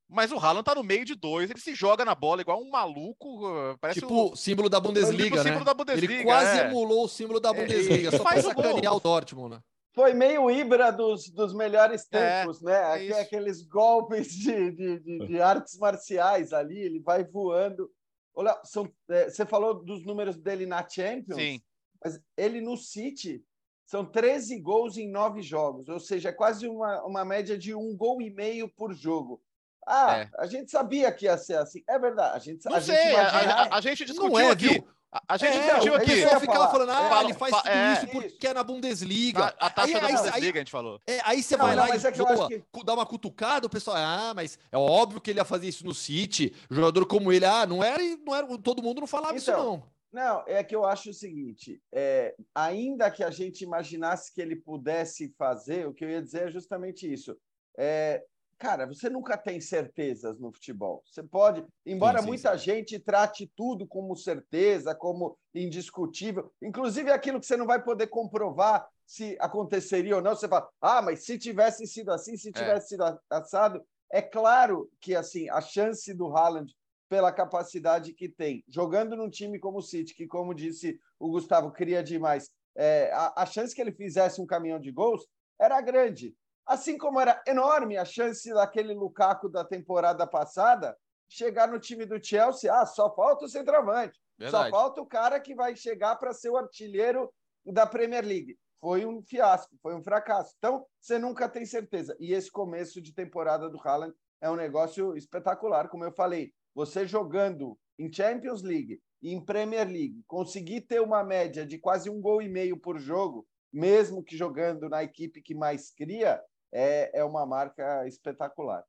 [0.07, 2.69] mas o Haaland tá no meio de dois, ele se joga na bola igual um
[2.69, 3.75] maluco.
[3.81, 5.43] Parece tipo o símbolo da Bundesliga, tipo né?
[5.43, 6.67] Símbolo da Bundesliga, ele quase é.
[6.67, 9.61] emulou o símbolo da Bundesliga, é, só para sacanear o Dortmund, né?
[9.95, 13.07] Foi meio híbrida dos, dos melhores tempos, é, né?
[13.07, 17.89] É Aqueles golpes de, de, de, de, artes marciais ali, ele vai voando.
[18.33, 21.61] Olha, são, é, você falou dos números dele na Champions, Sim.
[22.03, 23.41] mas ele no City
[23.85, 27.95] são 13 gols em nove jogos, ou seja, é quase uma, uma média de um
[27.95, 29.41] gol e meio por jogo.
[29.85, 30.29] Ah, é.
[30.37, 31.83] a gente sabia que ia ser assim.
[31.87, 32.35] É verdade.
[32.35, 33.53] A gente, não a sei, gente imagina...
[33.53, 34.67] a, a, a, gente discutiu é, aqui.
[34.69, 34.87] Viu?
[35.27, 36.11] A, gente é, discutiu aqui.
[36.11, 39.55] Ele ficava falando, ah, ele faz tudo é, isso porque é na Bundesliga.
[39.59, 41.01] A, a taxa aí, da aí, Bundesliga, aí, a gente falou.
[41.07, 42.63] É, aí você não, vai não, lá e é voa, que...
[42.83, 45.93] dá uma cutucada, o pessoal, ah, mas é óbvio que ele ia fazer isso no
[45.93, 46.53] City.
[46.69, 49.95] Jogador como ele, ah, não era, não era todo mundo não falava então, isso, não.
[50.11, 54.55] Não, é que eu acho o seguinte: é, ainda que a gente imaginasse que ele
[54.55, 57.37] pudesse fazer, o que eu ia dizer é justamente isso.
[57.77, 58.23] É,
[58.57, 61.03] cara, você nunca tem certezas no futebol.
[61.05, 62.65] Você pode, embora sim, sim, muita sim.
[62.65, 68.87] gente trate tudo como certeza, como indiscutível, inclusive aquilo que você não vai poder comprovar
[69.05, 72.51] se aconteceria ou não, você fala: "Ah, mas se tivesse sido assim, se é.
[72.51, 72.89] tivesse é.
[72.89, 76.73] sido assado", é claro que assim, a chance do Haaland
[77.07, 81.71] pela capacidade que tem, jogando num time como o City, que como disse o Gustavo,
[81.71, 85.27] cria demais, é, a, a chance que ele fizesse um caminhão de gols
[85.59, 86.35] era grande.
[86.65, 90.97] Assim como era enorme a chance daquele Lukaku da temporada passada
[91.29, 94.65] chegar no time do Chelsea, ah, só falta o centroavante, Verdade.
[94.65, 97.31] só falta o cara que vai chegar para ser o artilheiro
[97.65, 98.57] da Premier League.
[98.79, 100.53] Foi um fiasco, foi um fracasso.
[100.57, 102.15] Então, você nunca tem certeza.
[102.19, 106.53] E esse começo de temporada do Haaland é um negócio espetacular, como eu falei.
[106.75, 112.09] Você jogando em Champions League e em Premier League, conseguir ter uma média de quase
[112.09, 116.39] um gol e meio por jogo, mesmo que jogando na equipe que mais cria,
[116.71, 118.83] é, é uma marca espetacular.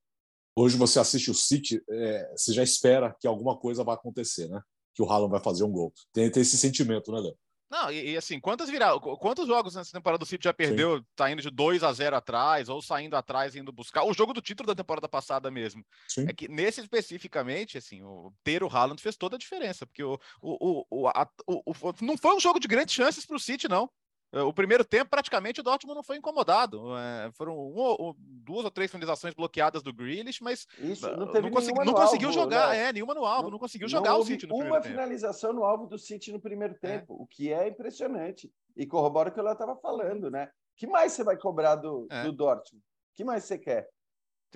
[0.59, 4.63] Hoje você assiste o City, é, você já espera que alguma coisa vai acontecer, né?
[4.95, 5.93] Que o Haaland vai fazer um gol.
[6.13, 7.37] Tem, tem esse sentimento, né, Léo?
[7.69, 11.05] Não, e, e, assim, quantas virar, quantos jogos nessa temporada do City já perdeu, Sim.
[11.17, 14.05] tá indo de 2 a 0 atrás, ou saindo atrás indo buscar?
[14.05, 15.85] O jogo do título da temporada passada mesmo.
[16.09, 16.27] Sim.
[16.29, 20.17] É que nesse especificamente, assim, o, ter o Haaland fez toda a diferença, porque o,
[20.41, 23.69] o, o, a, o, o não foi um jogo de grandes chances para o City,
[23.69, 23.91] não.
[24.33, 26.97] É, o primeiro tempo, praticamente, o Dortmund não foi incomodado.
[26.97, 31.85] É, foram uma, duas ou três finalizações bloqueadas do Grealish, mas Isso, não, não, consegui,
[31.85, 32.71] não conseguiu alvo, jogar.
[32.71, 32.89] Né?
[32.89, 34.95] É, nenhuma no alvo, não, não conseguiu jogar o City no primeiro uma tempo.
[34.95, 36.79] Uma finalização no alvo do City no primeiro é.
[36.79, 37.23] tempo, é.
[37.23, 38.51] o que é impressionante.
[38.77, 40.51] E corrobora o que eu estava falando, né?
[40.77, 42.23] que mais você vai cobrar do, é.
[42.25, 42.85] do Dortmund?
[43.17, 43.89] que mais você quer?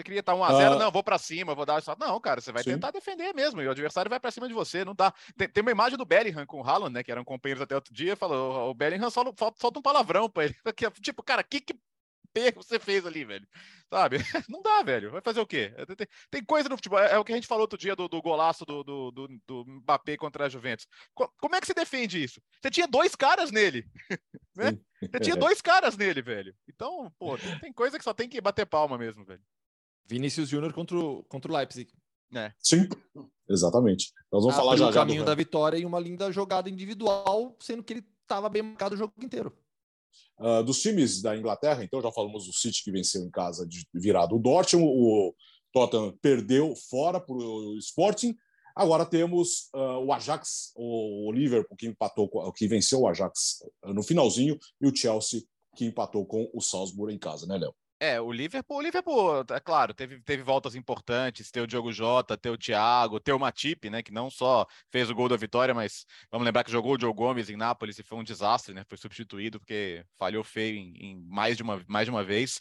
[0.00, 1.82] Você queria estar 1x0, uh, não, vou para cima, vou dar.
[1.98, 2.70] Não, cara, você vai sim.
[2.70, 4.82] tentar defender mesmo, e o adversário vai para cima de você.
[4.82, 5.12] Não dá.
[5.36, 7.02] Tem, tem, uma imagem do Bellingham com o Haaland, né?
[7.02, 9.22] Que eram companheiros até outro dia, falou: o Bellingham só,
[9.58, 10.56] solta um palavrão para ele.
[11.02, 11.74] Tipo, cara, que, que
[12.32, 13.46] perro você fez ali, velho?
[13.92, 14.18] Sabe?
[14.48, 15.10] Não dá, velho.
[15.10, 15.72] Vai fazer o quê?
[15.96, 16.98] Tem, tem coisa no futebol.
[16.98, 19.28] É, é, o que a gente falou outro dia do, do golaço do, do, do,
[19.46, 20.86] do Mbappé contra a Juventus.
[21.14, 22.40] como é que você defende isso?
[22.60, 23.84] Você tinha dois caras nele.
[24.56, 24.78] né?
[25.00, 26.54] Você tinha dois caras nele, velho.
[26.68, 29.42] Então, pô, tem, tem coisa que só tem que bater palma mesmo, velho.
[30.06, 31.90] Vinícius Júnior contra, o, contra o Leipzig.
[32.34, 32.52] É.
[32.58, 32.88] Sim,
[33.48, 34.12] exatamente.
[34.30, 37.82] Nós vamos ah, falar já o caminho da vitória em uma linda jogada individual, sendo
[37.82, 39.52] que ele estava bem marcado o jogo inteiro.
[40.38, 43.86] Uh, dos times da Inglaterra, então já falamos do City que venceu em casa de
[43.92, 45.34] virado o Dortmund, o
[45.72, 48.34] Tottenham perdeu fora para o Sporting.
[48.74, 54.58] Agora temos uh, o Ajax, o Liverpool que empatou, que venceu o Ajax no finalzinho
[54.80, 55.42] e o Chelsea
[55.76, 57.74] que empatou com o Salzburg em casa, né, Léo?
[58.02, 62.34] É, o Liverpool, o Liverpool, é claro, teve, teve voltas importantes, ter o Diogo Jota,
[62.34, 65.74] ter o Thiago, ter o Matip, né, que não só fez o gol da vitória,
[65.74, 68.84] mas vamos lembrar que jogou o Diogo Gomes em Nápoles e foi um desastre, né,
[68.88, 72.58] foi substituído porque falhou feio em, em mais, de uma, mais de uma vez.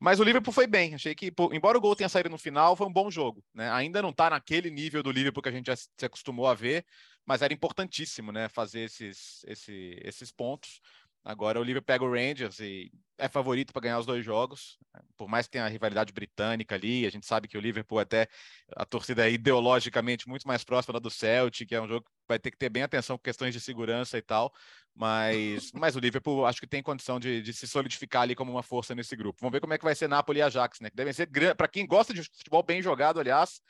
[0.00, 2.88] Mas o Liverpool foi bem, achei que, embora o gol tenha saído no final, foi
[2.88, 5.76] um bom jogo, né, ainda não está naquele nível do Liverpool que a gente já
[5.76, 6.84] se acostumou a ver,
[7.24, 10.80] mas era importantíssimo, né, fazer esses, esses, esses pontos
[11.24, 14.78] Agora o Liverpool pega o Rangers e é favorito para ganhar os dois jogos,
[15.16, 18.26] por mais que tenha a rivalidade britânica ali, a gente sabe que o Liverpool até
[18.74, 22.10] a torcida é ideologicamente muito mais próxima da do Celtic, que é um jogo que
[22.26, 24.52] vai ter que ter bem atenção com questões de segurança e tal,
[24.94, 28.62] mas, mas o Liverpool acho que tem condição de, de, se solidificar ali como uma
[28.62, 29.38] força nesse grupo.
[29.40, 30.88] Vamos ver como é que vai ser Napoli e Ajax, né?
[30.88, 33.60] Que devem ser para quem gosta de futebol bem jogado, aliás,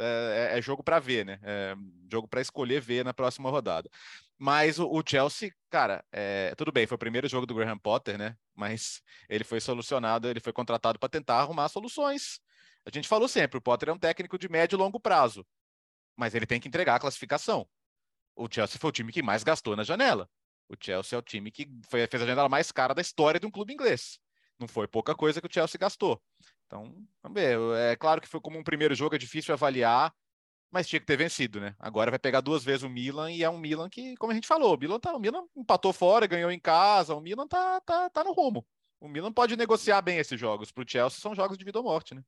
[0.00, 1.38] é, é, é jogo para ver, né?
[1.42, 1.74] É
[2.10, 3.88] jogo para escolher ver na próxima rodada.
[4.38, 8.18] Mas o, o Chelsea, cara, é, tudo bem, foi o primeiro jogo do Graham Potter,
[8.18, 8.36] né?
[8.54, 12.40] Mas ele foi solucionado, ele foi contratado para tentar arrumar soluções.
[12.84, 15.46] A gente falou sempre, o Potter é um técnico de médio e longo prazo,
[16.16, 17.68] mas ele tem que entregar a classificação.
[18.34, 20.28] O Chelsea foi o time que mais gastou na janela.
[20.68, 23.46] O Chelsea é o time que foi, fez a janela mais cara da história de
[23.46, 24.18] um clube inglês.
[24.58, 26.22] Não foi pouca coisa que o Chelsea gastou.
[26.70, 26.84] Então,
[27.20, 27.58] vamos ver.
[27.90, 30.14] É claro que foi como um primeiro jogo, é difícil avaliar,
[30.70, 31.74] mas tinha que ter vencido, né?
[31.80, 34.46] Agora vai pegar duas vezes o Milan e é um Milan que, como a gente
[34.46, 38.08] falou, o Milan, tá, o Milan empatou fora, ganhou em casa, o Milan tá, tá,
[38.08, 38.64] tá no rumo.
[39.00, 40.70] O Milan pode negociar bem esses jogos.
[40.70, 42.22] Para o Chelsea são jogos de vida ou morte, né?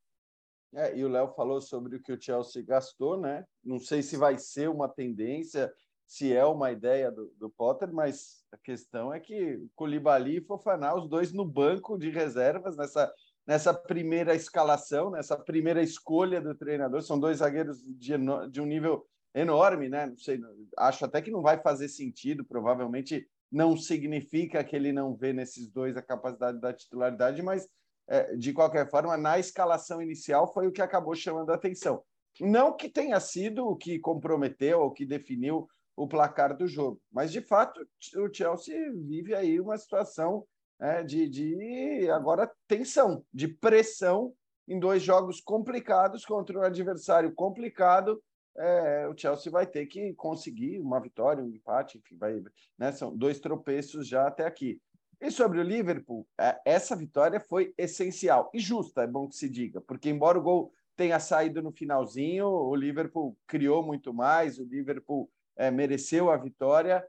[0.75, 3.45] É, e o Léo falou sobre o que o Chelsea gastou, né?
[3.63, 5.73] Não sei se vai ser uma tendência,
[6.05, 10.97] se é uma ideia do, do Potter, mas a questão é que Koulibaly e Fofaná,
[10.97, 13.13] os dois no banco de reservas nessa
[13.47, 17.03] nessa primeira escalação, nessa primeira escolha do treinador.
[17.03, 18.15] São dois zagueiros de,
[18.51, 20.07] de um nível enorme, né?
[20.07, 20.41] Não sei,
[20.79, 25.71] acho até que não vai fazer sentido, provavelmente não significa que ele não vê nesses
[25.71, 27.69] dois a capacidade da titularidade, mas
[28.09, 32.03] é, de qualquer forma, na escalação inicial foi o que acabou chamando a atenção.
[32.41, 37.31] Não que tenha sido o que comprometeu ou que definiu o placar do jogo, mas
[37.31, 37.79] de fato
[38.17, 40.47] o Chelsea vive aí uma situação
[40.83, 44.35] é, de, de agora tensão, de pressão
[44.67, 48.21] em dois jogos complicados contra um adversário complicado.
[48.57, 52.43] É, o Chelsea vai ter que conseguir uma vitória, um empate, enfim, vai,
[52.77, 54.81] né, são dois tropeços já até aqui.
[55.21, 59.49] E sobre o Liverpool, é, essa vitória foi essencial e justa, é bom que se
[59.49, 64.65] diga, porque embora o gol tenha saído no finalzinho, o Liverpool criou muito mais, o
[64.65, 67.07] Liverpool é, mereceu a vitória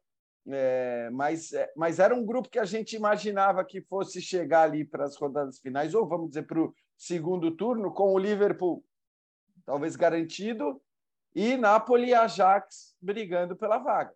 [0.48, 4.84] é, mas, é, mas era um grupo que a gente imaginava que fosse chegar ali
[4.84, 8.84] para as rodadas finais, ou vamos dizer, para o segundo turno, com o Liverpool
[9.66, 10.82] talvez garantido,
[11.34, 14.14] e Napoli e Ajax brigando pela vaga.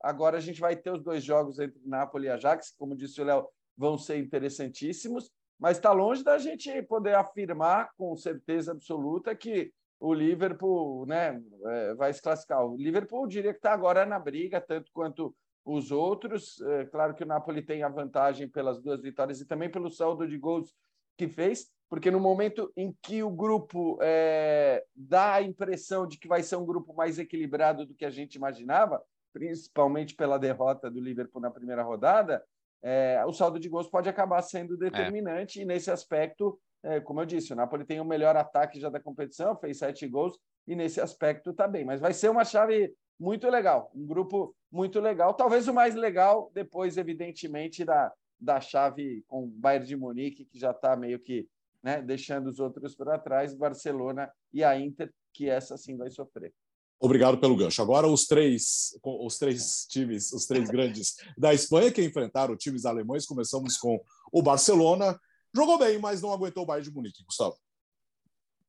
[0.00, 3.24] Agora a gente vai ter os dois jogos entre Napoli e Ajax, como disse o
[3.24, 9.72] Léo, vão ser interessantíssimos, mas está longe da gente poder afirmar com certeza absoluta que
[9.98, 12.64] o Liverpool né, é, vai se classificar.
[12.64, 16.60] O Liverpool diria que está agora na briga, tanto quanto os outros.
[16.60, 20.28] É, claro que o Napoli tem a vantagem pelas duas vitórias e também pelo saldo
[20.28, 20.74] de gols
[21.16, 26.28] que fez, porque no momento em que o grupo é, dá a impressão de que
[26.28, 31.00] vai ser um grupo mais equilibrado do que a gente imaginava, principalmente pela derrota do
[31.00, 32.44] Liverpool na primeira rodada,
[32.82, 35.62] é, o saldo de gols pode acabar sendo determinante, é.
[35.62, 39.00] e nesse aspecto, é, como eu disse, o Napoli tem o melhor ataque já da
[39.00, 41.84] competição, fez sete gols, e nesse aspecto está bem.
[41.84, 46.50] Mas vai ser uma chave muito legal, um grupo muito legal, talvez o mais legal
[46.52, 51.48] depois, evidentemente, da, da chave com o Bayern de Munique, que já está meio que
[51.82, 56.52] né, deixando os outros para trás, Barcelona e a Inter, que essa sim vai sofrer.
[56.98, 57.82] Obrigado pelo gancho.
[57.82, 63.26] Agora os três, os três times, os três grandes da Espanha que enfrentaram times alemães.
[63.26, 65.20] Começamos com o Barcelona.
[65.54, 67.56] Jogou bem, mas não aguentou o Bayern de Munique, Gustavo.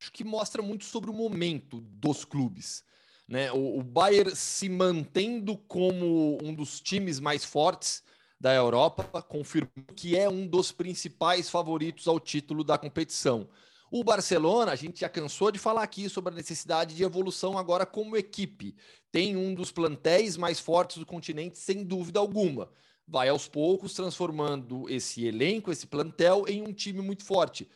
[0.01, 2.84] Acho que mostra muito sobre o momento dos clubes.
[3.28, 3.52] Né?
[3.52, 8.04] O, o Bayern se mantendo como um dos times mais fortes
[8.40, 13.50] da Europa, confirmou que é um dos principais favoritos ao título da competição.
[13.92, 17.86] O Barcelona, a gente já cansou de falar aqui sobre a necessidade de evolução agora
[17.86, 18.76] como equipe.
[19.12, 22.70] Tem um dos plantéis mais fortes do continente, sem dúvida alguma.
[23.08, 27.70] Vai aos poucos transformando esse elenco, esse plantel, em um time muito forte.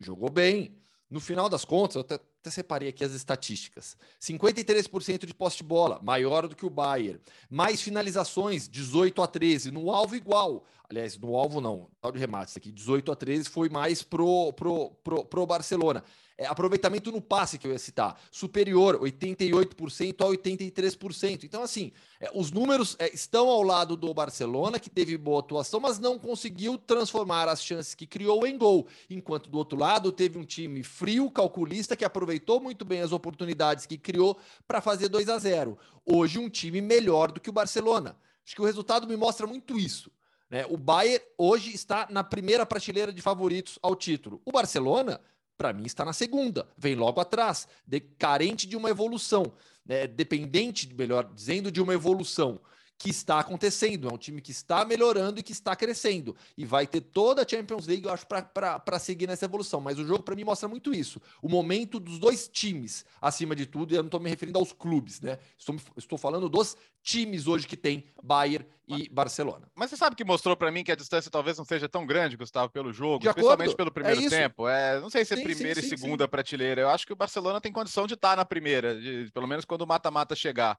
[0.00, 0.76] Jogou bem.
[1.08, 3.96] No final das contas, eu até até separei aqui as estatísticas.
[4.20, 7.18] 53% de poste de bola, maior do que o Bayern.
[7.48, 10.66] Mais finalizações, 18 a 13, no alvo igual.
[10.86, 14.90] Aliás, no alvo não, tal de remates aqui, 18 a 13 foi mais pro, pro,
[15.02, 16.04] pro, pro Barcelona.
[16.36, 21.44] É, aproveitamento no passe que eu ia citar, superior 88% a 83%.
[21.44, 25.78] Então, assim, é, os números é, estão ao lado do Barcelona, que teve boa atuação,
[25.78, 28.88] mas não conseguiu transformar as chances que criou em gol.
[29.08, 33.86] Enquanto do outro lado teve um time frio, calculista, que aproveitou muito bem as oportunidades
[33.86, 35.78] que criou para fazer 2 a 0.
[36.04, 38.16] Hoje, um time melhor do que o Barcelona.
[38.44, 40.10] Acho que o resultado me mostra muito isso.
[40.50, 40.66] Né?
[40.68, 44.42] O Bayern hoje está na primeira prateleira de favoritos ao título.
[44.44, 45.20] O Barcelona
[45.56, 49.52] para mim está na segunda, vem logo atrás, de, carente de uma evolução,
[49.84, 52.60] né, dependente, melhor dizendo, de uma evolução.
[52.96, 56.34] que está acontecendo, é um time que está melhorando e que está crescendo.
[56.56, 59.80] E vai ter toda a Champions League, eu acho, para seguir nessa evolução.
[59.80, 61.20] Mas o jogo, para mim, mostra muito isso.
[61.42, 64.72] O momento dos dois times, acima de tudo, e eu não estou me referindo aos
[64.72, 65.38] clubes, né?
[65.58, 69.68] Estou, estou falando dos times hoje que tem Bayern e Barcelona.
[69.74, 72.36] Mas você sabe que mostrou para mim que a distância talvez não seja tão grande,
[72.36, 73.76] Gustavo, pelo jogo, de especialmente acordo.
[73.76, 74.66] pelo primeiro é tempo.
[74.66, 76.80] É, não sei se é sim, primeira sim, e segunda sim, prateleira.
[76.80, 79.64] Eu acho que o Barcelona tem condição de estar tá na primeira, de, pelo menos
[79.64, 80.78] quando o mata-mata chegar.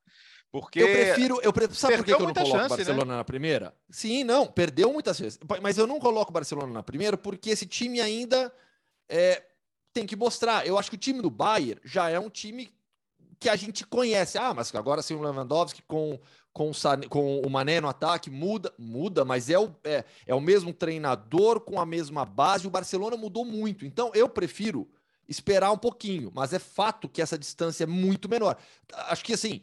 [0.52, 3.18] Porque eu prefiro, eu prefiro, sabe por que, eu não coloco chance, Barcelona né?
[3.18, 3.74] na primeira?
[3.90, 5.40] Sim, não, perdeu muitas vezes.
[5.62, 8.52] Mas eu não coloco o Barcelona na primeira porque esse time ainda
[9.08, 9.44] é,
[9.94, 10.66] tem que mostrar.
[10.66, 12.75] Eu acho que o time do Bayern já é um time
[13.40, 14.38] que a gente conhece.
[14.38, 16.20] Ah, mas agora sim o Lewandowski com,
[16.54, 16.72] com,
[17.10, 21.60] com o Mané no ataque muda, muda, mas é o, é, é o mesmo treinador
[21.60, 22.68] com a mesma base.
[22.68, 23.86] O Barcelona mudou muito.
[23.86, 24.88] Então eu prefiro
[25.28, 28.58] esperar um pouquinho, mas é fato que essa distância é muito menor.
[29.08, 29.62] Acho que assim,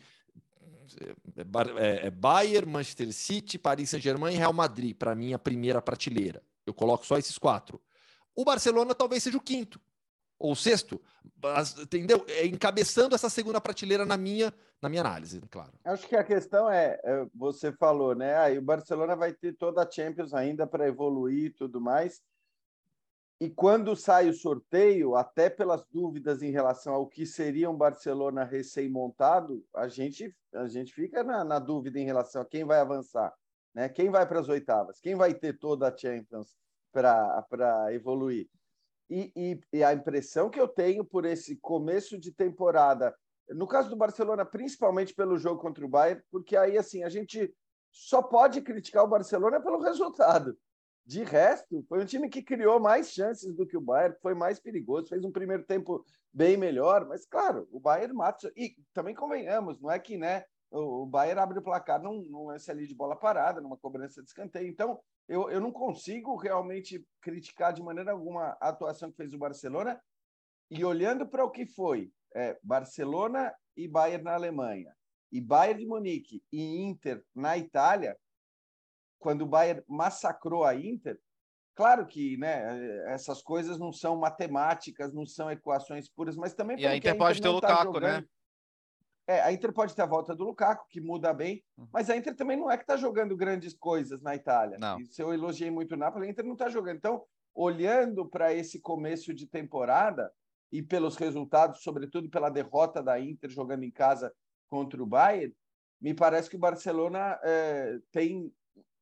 [1.78, 6.42] é, é Bayern, Manchester City, Paris Saint-Germain e Real Madrid, para mim, a primeira prateleira.
[6.66, 7.80] Eu coloco só esses quatro.
[8.34, 9.80] O Barcelona talvez seja o quinto
[10.42, 11.00] ou sexto,
[11.40, 12.24] mas, entendeu?
[12.28, 15.72] É encabeçando essa segunda prateleira na minha, na minha análise, claro.
[15.84, 18.36] Acho que a questão é, é você falou, né?
[18.38, 22.20] Aí o Barcelona vai ter toda a Champions ainda para evoluir e tudo mais.
[23.40, 28.44] E quando sai o sorteio, até pelas dúvidas em relação ao que seria um Barcelona
[28.44, 33.32] recém-montado, a gente, a gente fica na, na, dúvida em relação a quem vai avançar,
[33.74, 33.88] né?
[33.88, 36.56] quem vai para as oitavas, quem vai ter toda a Champions
[36.92, 38.48] para evoluir.
[39.12, 43.14] E, e, e a impressão que eu tenho por esse começo de temporada,
[43.50, 47.54] no caso do Barcelona, principalmente pelo jogo contra o Bayern, porque aí assim a gente
[47.90, 50.56] só pode criticar o Barcelona pelo resultado.
[51.04, 54.58] De resto, foi um time que criou mais chances do que o Bayern, foi mais
[54.58, 58.50] perigoso, fez um primeiro tempo bem melhor, mas claro, o Bayern mata.
[58.56, 62.70] E também convenhamos, não é que né, o Bayern abre o placar num, num lance
[62.70, 64.68] ali de bola parada, numa cobrança de escanteio.
[64.68, 69.38] Então, eu, eu não consigo realmente criticar de maneira alguma a atuação que fez o
[69.38, 70.00] Barcelona.
[70.70, 74.94] E olhando para o que foi é, Barcelona e Bayern na Alemanha,
[75.30, 78.16] e Bayern de Munique e Inter na Itália,
[79.18, 81.18] quando o Bayern massacrou a Inter,
[81.74, 86.86] claro que né, essas coisas não são matemáticas, não são equações puras, mas também e
[86.86, 88.26] a Inter, a Inter pode ter o tá Lukaku, tá né?
[89.26, 91.86] É, a Inter pode ter a volta do Lukaku, que muda bem, uhum.
[91.92, 94.78] mas a Inter também não é que está jogando grandes coisas na Itália.
[94.78, 94.98] Não.
[95.06, 96.96] Se eu elogiei muito o Napoli, a Inter não está jogando.
[96.96, 97.22] Então,
[97.54, 100.32] olhando para esse começo de temporada
[100.72, 104.32] e pelos resultados, sobretudo pela derrota da Inter jogando em casa
[104.68, 105.54] contra o Bayern,
[106.00, 108.52] me parece que o Barcelona é, tem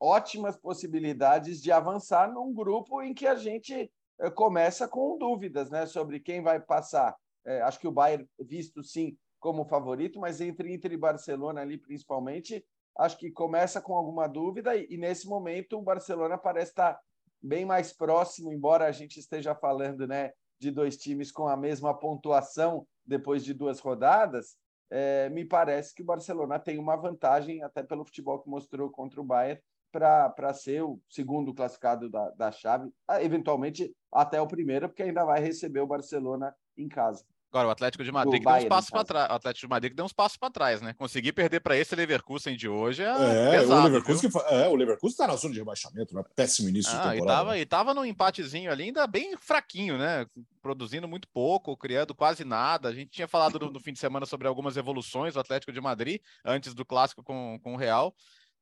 [0.00, 5.85] ótimas possibilidades de avançar num grupo em que a gente eh, começa com dúvidas né,
[5.85, 7.14] sobre quem vai passar.
[7.44, 11.79] É, acho que o Bayern, visto sim como favorito, mas entre Inter e Barcelona ali
[11.79, 12.64] principalmente,
[12.96, 17.00] acho que começa com alguma dúvida e, e nesse momento o Barcelona parece estar
[17.42, 21.98] bem mais próximo, embora a gente esteja falando né, de dois times com a mesma
[21.98, 24.57] pontuação depois de duas rodadas,
[24.90, 29.20] é, me parece que o Barcelona tem uma vantagem, até pelo futebol que mostrou contra
[29.20, 34.88] o Bayern, para ser o segundo classificado da, da chave, ah, eventualmente até o primeiro,
[34.88, 37.24] porque ainda vai receber o Barcelona em casa.
[37.53, 39.29] Agora, o Atlético de Madrid deu uns passos para trás.
[39.29, 40.95] O Atlético de Madrid deu uns passos para trás, né?
[40.95, 44.77] Conseguir perder para esse Leverkusen de hoje é, é pesado, o Leverkusen, que, é, o
[44.77, 46.23] Leverkusen está na zona de rebaixamento, né?
[46.37, 47.25] Péssimo início ah, de temporada.
[47.25, 47.61] E tava, né?
[47.61, 50.27] e tava num empatezinho ali, ainda bem fraquinho, né?
[50.63, 52.89] Produzindo muito pouco, criando quase nada.
[52.89, 55.81] A gente tinha falado no, no fim de semana sobre algumas evoluções do Atlético de
[55.81, 58.15] Madrid antes do clássico com, com o Real.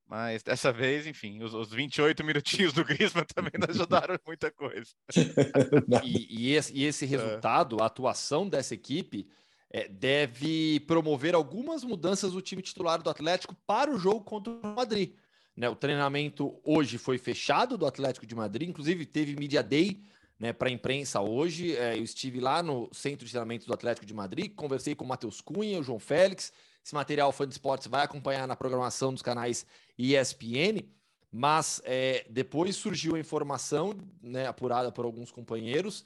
[0.09, 4.91] Mas dessa vez, enfim, os, os 28 minutinhos do Griezmann também não ajudaram muita coisa.
[6.03, 7.09] e, e, esse, e, esse, é.
[7.09, 9.29] resultado, a atuação dessa equipe,
[9.71, 14.75] é, deve promover algumas mudanças do time titular do Atlético para o jogo contra o
[14.75, 15.13] Madrid.
[15.55, 20.01] Né, o treinamento hoje foi fechado do Atlético de Madrid, inclusive teve Media Day
[20.39, 21.77] né, para a imprensa hoje.
[21.77, 25.09] É, eu estive lá no centro de treinamento do Atlético de Madrid, conversei com o
[25.09, 26.51] Matheus Cunha, o João Félix
[26.89, 29.67] esse material o Fã de Esportes vai acompanhar na programação dos canais
[29.99, 30.85] ESPN,
[31.31, 36.05] mas é, depois surgiu a informação, né, apurada por alguns companheiros,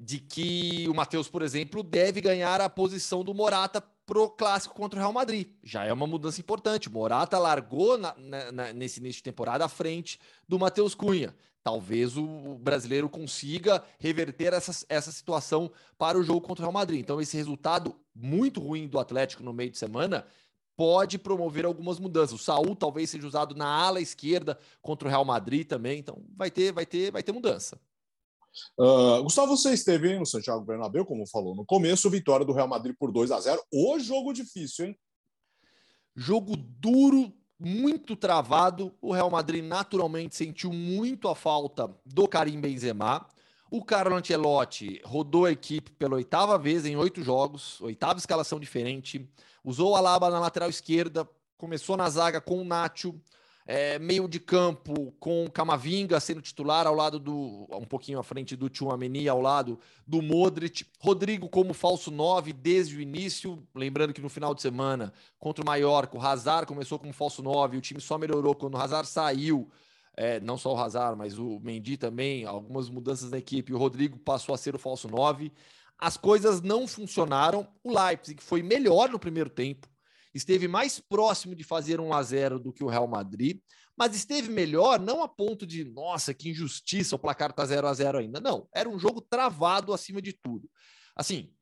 [0.00, 4.98] de que o Matheus, por exemplo, deve ganhar a posição do Morata pro clássico contra
[4.98, 5.48] o Real Madrid.
[5.62, 6.88] Já é uma mudança importante.
[6.88, 8.14] O Morata largou na,
[8.52, 11.34] na, nesse início de temporada à frente do Matheus Cunha
[11.68, 16.98] talvez o brasileiro consiga reverter essa, essa situação para o jogo contra o Real Madrid.
[16.98, 20.24] Então, esse resultado muito ruim do Atlético no meio de semana
[20.78, 22.40] pode promover algumas mudanças.
[22.40, 25.98] O Saul talvez seja usado na ala esquerda contra o Real Madrid também.
[25.98, 27.80] Então, vai ter, vai ter, vai ter mudança.
[28.78, 32.94] Uh, Gustavo, você esteve no Santiago Bernabéu, como falou no começo, vitória do Real Madrid
[32.96, 34.98] por 2 a 0 O jogo difícil, hein?
[36.14, 38.94] Jogo duro muito travado.
[39.02, 43.26] O Real Madrid naturalmente sentiu muito a falta do Karim Benzema.
[43.70, 49.28] O Carlo Ancelotti rodou a equipe pela oitava vez em oito jogos, oitava escalação diferente.
[49.62, 53.14] Usou o Alaba na lateral esquerda, começou na zaga com o Nacho,
[53.66, 58.56] é, meio de campo com Camavinga sendo titular ao lado do um pouquinho à frente
[58.56, 64.22] do Tchouameni, ao lado do Modric, Rodrigo como falso 9 desde o início, lembrando que
[64.22, 68.00] no final de semana contra o Mallorca, o Hazard começou como falso 9, o time
[68.00, 69.70] só melhorou quando o Hazard saiu.
[70.20, 73.72] É, não só o Hazard, mas o Mendy também, algumas mudanças na equipe.
[73.72, 75.52] O Rodrigo passou a ser o falso 9.
[75.96, 77.72] As coisas não funcionaram.
[77.84, 79.86] O Leipzig foi melhor no primeiro tempo,
[80.34, 83.60] esteve mais próximo de fazer um a 0 do que o Real Madrid,
[83.96, 87.94] mas esteve melhor não a ponto de, nossa, que injustiça, o placar tá 0 a
[87.94, 88.40] 0 ainda.
[88.40, 90.68] Não, era um jogo travado acima de tudo.
[91.14, 91.54] Assim,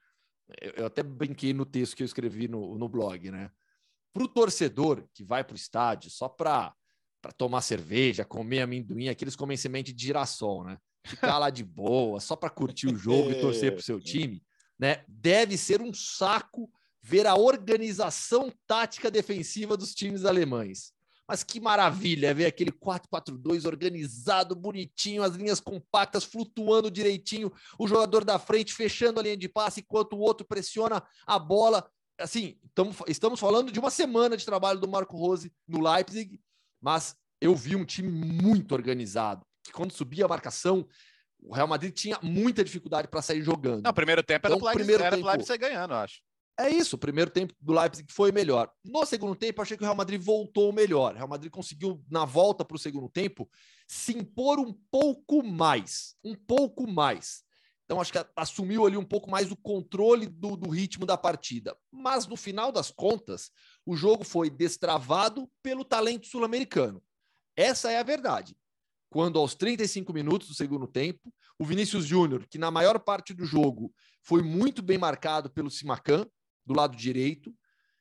[0.74, 3.50] eu até brinquei no texto que eu escrevi no, no blog, né?
[4.14, 6.74] Para o torcedor que vai para o estádio só para
[7.32, 10.78] tomar cerveja, comer amendoim, aqueles comem semente de girassol, né?
[11.04, 14.42] Ficar lá de boa, só para curtir o jogo e torcer para o seu time,
[14.78, 15.04] né?
[15.08, 16.70] Deve ser um saco
[17.02, 20.92] ver a organização tática defensiva dos times alemães.
[21.28, 28.24] Mas que maravilha ver aquele 4-4-2 organizado, bonitinho, as linhas compactas flutuando direitinho, o jogador
[28.24, 31.88] da frente fechando a linha de passe enquanto o outro pressiona a bola.
[32.18, 36.40] Assim, tamo, estamos falando de uma semana de trabalho do Marco Rose no Leipzig,
[36.80, 40.86] mas eu vi um time muito organizado, que quando subia a marcação,
[41.40, 43.84] o Real Madrid tinha muita dificuldade para sair jogando.
[43.84, 46.20] Não, primeiro tempo era então, o primeiro era tempo, Leipzig ganhando, eu acho.
[46.58, 48.70] É isso, o primeiro tempo do Leipzig foi melhor.
[48.82, 51.12] No segundo tempo, achei que o Real Madrid voltou melhor.
[51.12, 53.48] O Real Madrid conseguiu, na volta para o segundo tempo,
[53.86, 56.16] se impor um pouco mais.
[56.24, 57.44] Um pouco mais.
[57.87, 61.76] Então, acho que assumiu ali um pouco mais o controle do, do ritmo da partida.
[61.91, 63.53] Mas, no final das contas,
[63.87, 67.01] o jogo foi destravado pelo talento sul-americano.
[67.57, 68.57] Essa é a verdade.
[69.09, 73.45] Quando, aos 35 minutos do segundo tempo, o Vinícius Júnior, que na maior parte do
[73.45, 76.26] jogo foi muito bem marcado pelo Simacan,
[76.66, 77.55] do lado direito.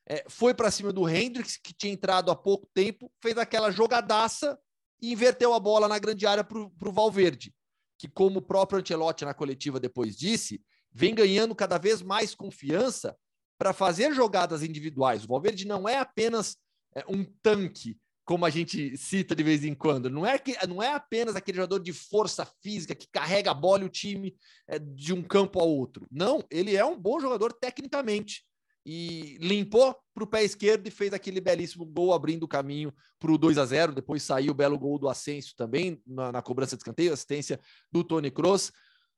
[0.07, 4.59] É, foi para cima do Hendrix, que tinha entrado há pouco tempo, fez aquela jogadaça
[4.99, 7.53] e inverteu a bola na grande área para o Valverde,
[7.97, 13.15] que, como o próprio Ancelotti na coletiva depois disse, vem ganhando cada vez mais confiança
[13.57, 15.23] para fazer jogadas individuais.
[15.23, 16.57] O Valverde não é apenas
[16.95, 20.09] é, um tanque, como a gente cita de vez em quando.
[20.09, 23.83] Não é, que, não é apenas aquele jogador de força física que carrega a bola
[23.83, 24.35] e o time
[24.67, 26.07] é, de um campo ao outro.
[26.11, 28.43] Não, ele é um bom jogador tecnicamente
[28.85, 33.31] e limpou para o pé esquerdo e fez aquele belíssimo gol abrindo o caminho para
[33.31, 36.75] o 2 a 0 Depois saiu o belo gol do Ascenso também na, na cobrança
[36.75, 37.59] de escanteio, assistência
[37.91, 38.71] do Tony Kroos.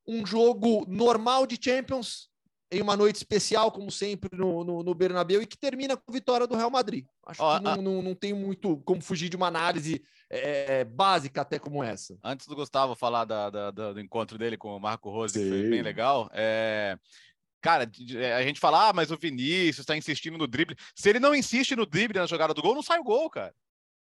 [0.08, 2.30] Um jogo normal de Champions,
[2.72, 6.48] em uma noite especial, como sempre, no, no, no Bernabéu, e que termina com vitória
[6.48, 7.06] do Real Madrid.
[7.26, 7.78] Acho que não, a...
[7.78, 12.18] não, não, tem muito como fugir de uma análise é, básica até como essa.
[12.24, 15.44] Antes do Gustavo falar da, da, da, do encontro dele com o Marco Rose, Sim.
[15.44, 16.98] que foi bem legal, é...
[17.62, 20.78] Cara, é, a gente fala, ah, mas o Vinícius está insistindo no drible.
[20.96, 23.54] Se ele não insiste no drible na jogada do gol, não sai o gol, cara.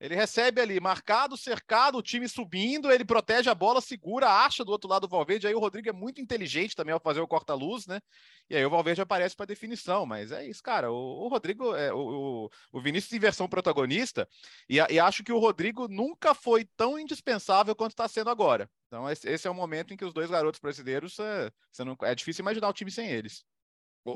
[0.01, 4.71] Ele recebe ali, marcado, cercado, o time subindo, ele protege a bola, segura, acha do
[4.71, 5.49] outro lado o Valverde.
[5.49, 8.01] Aí o Rodrigo é muito inteligente também ao fazer o corta-luz, né?
[8.49, 10.07] E aí o Valverde aparece para definição.
[10.07, 10.93] Mas é isso, cara.
[10.93, 14.29] O, o Rodrigo, é, o, o, Vinícius em versão protagonista,
[14.69, 18.71] e, e, acho que o Rodrigo nunca foi tão indispensável quanto está sendo agora.
[18.87, 21.51] Então, esse, esse, é o momento em que os dois garotos brasileiros, é,
[21.85, 23.45] não, é difícil imaginar o time sem eles.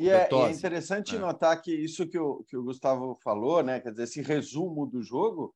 [0.01, 1.19] E é, e é, interessante é.
[1.19, 3.81] notar que isso que o, que o Gustavo falou, né?
[3.81, 5.53] Quer dizer, esse resumo do jogo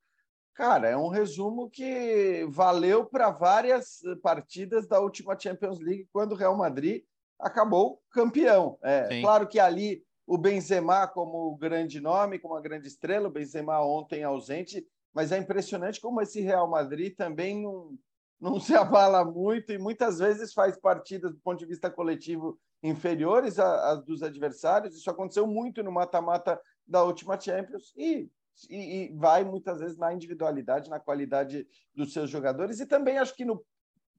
[0.56, 6.34] Cara, é um resumo que valeu para várias partidas da última Champions League, quando o
[6.34, 7.04] Real Madrid
[7.38, 8.78] acabou campeão.
[8.82, 13.84] É, claro que ali o Benzema como grande nome, como uma grande estrela, o Benzema
[13.84, 17.94] ontem ausente, mas é impressionante como esse Real Madrid também não,
[18.40, 23.58] não se abala muito e muitas vezes faz partidas do ponto de vista coletivo inferiores
[23.58, 24.96] às dos adversários.
[24.96, 28.30] Isso aconteceu muito no mata-mata da última Champions e
[28.70, 33.34] e, e, vai muitas vezes na individualidade, na qualidade dos seus jogadores e também acho
[33.34, 33.62] que no,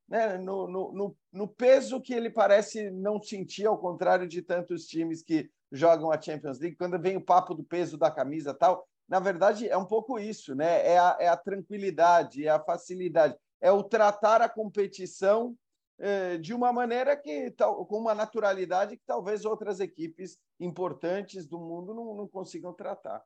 [0.08, 5.22] né, no, no, no, peso que ele parece não sentir, ao contrário de tantos times
[5.22, 9.20] que jogam a Champions League, quando vem o papo do peso da camisa tal, na
[9.20, 10.86] verdade é um pouco isso, né?
[10.88, 15.58] É a, é a tranquilidade, é a facilidade, é o tratar a competição
[16.00, 21.60] eh, de uma maneira que, tal, com uma naturalidade que talvez outras equipes importantes do
[21.60, 23.24] mundo não, não consigam tratar.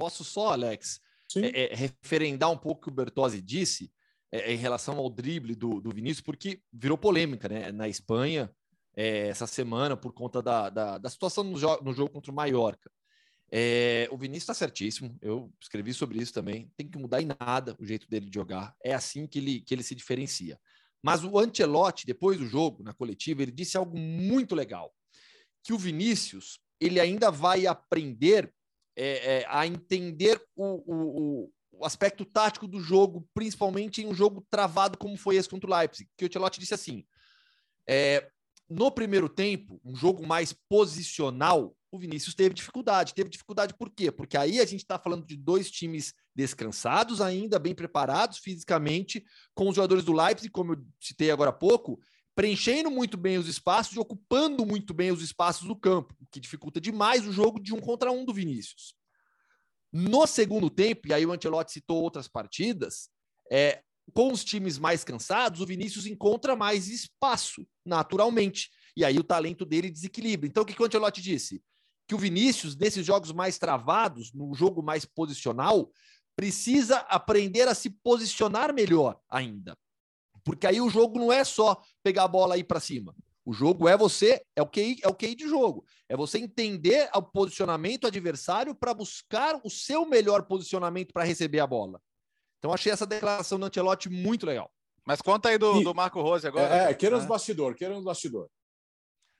[0.00, 0.98] Posso só, Alex,
[1.36, 3.92] é, é, referendar um pouco o que o Bertozzi disse
[4.32, 7.70] é, em relação ao drible do, do Vinícius, porque virou polêmica né?
[7.70, 8.50] na Espanha
[8.96, 12.34] é, essa semana por conta da, da, da situação no, jo no, jogo contra o
[12.34, 12.90] Mallorca.
[13.52, 15.18] É, o Vinícius está certíssimo.
[15.20, 16.72] Eu escrevi sobre isso também.
[16.78, 18.74] Tem que mudar em nada o jeito dele de jogar.
[18.82, 20.58] É assim que ele, que ele se diferencia.
[21.02, 24.94] Mas o Ancelotti, depois do jogo, na coletiva, ele disse algo muito legal:
[25.62, 28.50] que o Vinícius ele ainda vai aprender
[29.00, 34.46] é, é, a entender o, o, o, aspecto tático do jogo, principalmente em um jogo
[34.50, 36.06] travado como foi esse contra o Leipzig.
[36.18, 37.06] Que o Ancelotti disse assim:
[37.88, 38.30] é,
[38.68, 43.14] no primeiro tempo, um jogo mais posicional, o Vinícius teve dificuldade.
[43.14, 44.12] Teve dificuldade por quê?
[44.12, 49.24] Porque aí a gente está falando de dois times descansados ainda, bem preparados fisicamente,
[49.54, 51.98] com os jogadores do Leipzig, como eu citei agora há pouco,
[52.40, 56.40] preenchendo muito bem os espaços e ocupando muito bem os espaços do campo, o que
[56.40, 58.94] dificulta demais o jogo de um contra um do Vinícius.
[59.92, 63.10] No segundo tempo, e aí o Ancelotti citou outras partidas,
[63.52, 63.82] é,
[64.14, 68.70] com os times mais cansados, o Vinícius encontra mais espaço, naturalmente.
[68.96, 70.48] E aí o talento dele desequilibra.
[70.48, 71.62] Então, o que, que o Ancelotti disse?
[72.08, 75.92] Que o Vinícius, nesses jogos mais travados, no jogo mais posicional,
[76.34, 79.76] precisa aprender a se posicionar melhor ainda.
[80.50, 83.14] Porque aí o jogo não é só pegar a bola e ir para cima.
[83.44, 85.84] O jogo é você, é o QI, é o QI de jogo.
[86.08, 91.66] É você entender o posicionamento adversário para buscar o seu melhor posicionamento para receber a
[91.68, 92.02] bola.
[92.58, 94.72] Então achei essa declaração do Ancelotti muito legal.
[95.06, 96.88] Mas conta aí do, e, do Marco Rose agora.
[96.88, 97.28] É, é queremos é.
[97.28, 98.50] bastidor, queremos bastidor.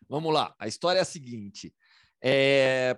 [0.09, 0.55] Vamos lá.
[0.61, 1.75] A história é a seguinte.
[2.23, 2.97] É,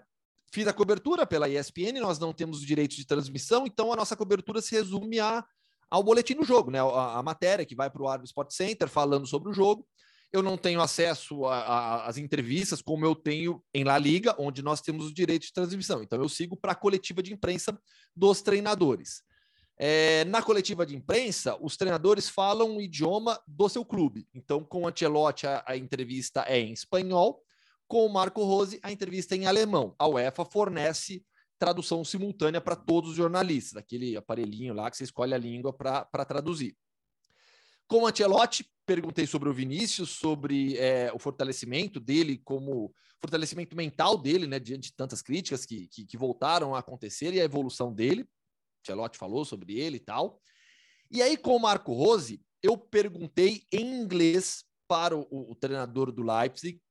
[0.53, 4.15] fiz a cobertura pela ESPN, nós não temos os direitos de transmissão, então a nossa
[4.15, 5.43] cobertura se resume a,
[5.93, 6.81] ao boletim do jogo, né?
[6.81, 9.87] A, a matéria que vai para o ar Sport Center falando sobre o jogo.
[10.33, 15.05] Eu não tenho acesso às entrevistas como eu tenho em La Liga, onde nós temos
[15.05, 16.03] os direitos de transmissão.
[16.03, 17.79] Então eu sigo para a coletiva de imprensa
[18.17, 19.23] dos treinadores.
[19.79, 24.27] É, na coletiva de imprensa, os treinadores falam o idioma do seu clube.
[24.33, 27.43] Então, com o Ancelotti, a, a entrevista é em espanhol
[27.87, 29.95] com o Marco Rose, a entrevista em alemão.
[29.99, 31.23] A UEFA fornece
[31.63, 36.25] tradução simultânea para todos os jornalistas, aquele aparelhinho lá que você escolhe a língua para
[36.25, 36.77] traduzir.
[37.87, 44.19] Com o Ancelotti, perguntei sobre o Vinícius, sobre é, o fortalecimento dele, como fortalecimento mental
[44.19, 47.95] dele, né, diante de tantas críticas que, que, que voltaram a acontecer e a evolução
[47.95, 48.27] dele.
[48.81, 50.41] Ancelotti falou sobre ele e tal.
[51.13, 56.25] E aí, com o Marco Rose, eu perguntei em inglês para o, o treinador do
[56.25, 56.83] Leipzig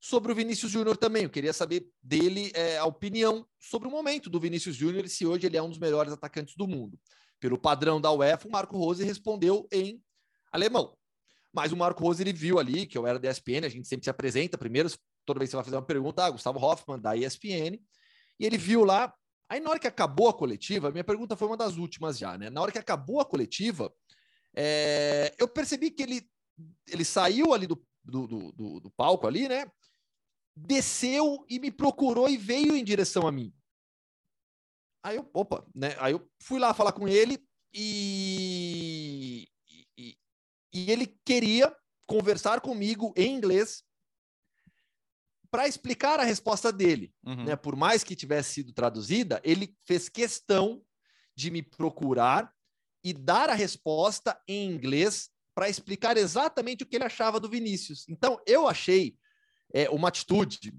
[0.00, 1.24] sobre o Vinícius Júnior também.
[1.24, 5.26] Eu queria saber dele é, a opinião sobre o momento do Vinícius Júnior e se
[5.26, 6.98] hoje ele é um dos melhores atacantes do mundo.
[7.40, 10.02] Pelo padrão da UEFA, o Marco Rose respondeu em
[10.52, 10.96] alemão.
[11.52, 14.04] Mas o Marco Rose ele viu ali, que eu era da ESPN, a gente sempre
[14.04, 14.90] se apresenta primeiro,
[15.24, 17.80] toda vez que você vai fazer uma pergunta, ah, Gustavo Hoffman, da ESPN,
[18.38, 19.12] e ele viu lá.
[19.48, 22.50] Aí, na hora que acabou a coletiva, minha pergunta foi uma das últimas já, né?
[22.50, 23.92] Na hora que acabou a coletiva,
[24.54, 26.28] é, eu percebi que ele,
[26.88, 29.66] ele saiu ali do, do, do, do palco ali, né?
[30.56, 33.52] Desceu e me procurou e veio em direção a mim.
[35.02, 35.94] Aí eu, opa, né?
[35.98, 37.38] Aí eu fui lá falar com ele
[37.72, 39.46] e,
[39.96, 40.16] e,
[40.72, 41.76] e ele queria
[42.06, 43.84] conversar comigo em inglês
[45.50, 47.44] para explicar a resposta dele, uhum.
[47.44, 47.56] né?
[47.56, 50.82] Por mais que tivesse sido traduzida, ele fez questão
[51.36, 52.52] de me procurar
[53.04, 58.08] e dar a resposta em inglês para explicar exatamente o que ele achava do Vinícius.
[58.08, 59.16] Então, eu achei
[59.76, 60.72] é, uma atitude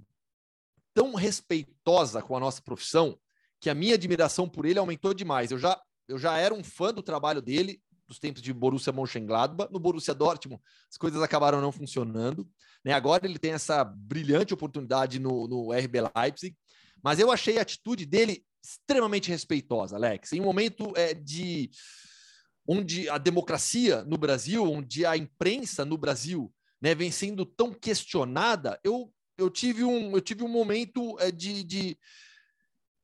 [0.92, 3.16] tão respeitosa com a nossa profissão
[3.62, 5.52] que a minha admiração por ele aumentou demais.
[5.52, 9.72] Eu já, eu já era um fã do trabalho dele, dos tempos de Borussia Mönchengladbach.
[9.72, 12.50] No Borussia Dortmund, as coisas acabaram não funcionando.
[12.84, 12.92] Né?
[12.92, 16.58] Agora ele tem essa brilhante oportunidade no, no RB Leipzig.
[17.04, 20.34] Mas eu achei a atitude dele extremamente respeitosa, Alex.
[20.34, 21.70] Em um momento é, de
[22.68, 26.52] onde a democracia no Brasil, onde a imprensa no Brasil
[26.82, 31.64] né, vem sendo tão questionada, eu, eu, tive, um, eu tive um momento é, de,
[31.64, 31.98] de,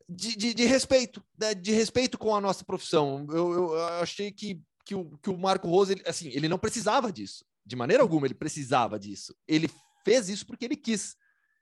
[0.08, 3.26] de, de, de respeito, né, de respeito com a nossa profissão.
[3.30, 6.60] Eu, eu, eu achei que, que, o, que o Marco Rose, ele, assim, ele não
[6.60, 9.36] precisava disso, de maneira alguma ele precisava disso.
[9.48, 9.70] Ele
[10.04, 11.16] fez isso porque ele quis.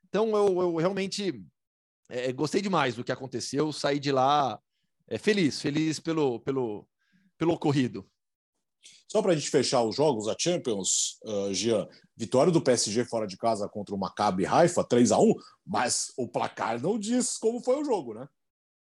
[0.08, 1.42] Então eu, eu realmente
[2.08, 4.60] é, gostei demais do que aconteceu, saí de lá
[5.08, 6.86] é, feliz, feliz pelo, pelo,
[7.38, 8.06] pelo ocorrido.
[9.08, 13.26] Só para a gente fechar os jogos, a Champions, uh, Jean, vitória do PSG fora
[13.26, 15.34] de casa contra o Maccabi Haifa, 3 a 1
[15.66, 18.28] mas o placar não diz como foi o jogo, né?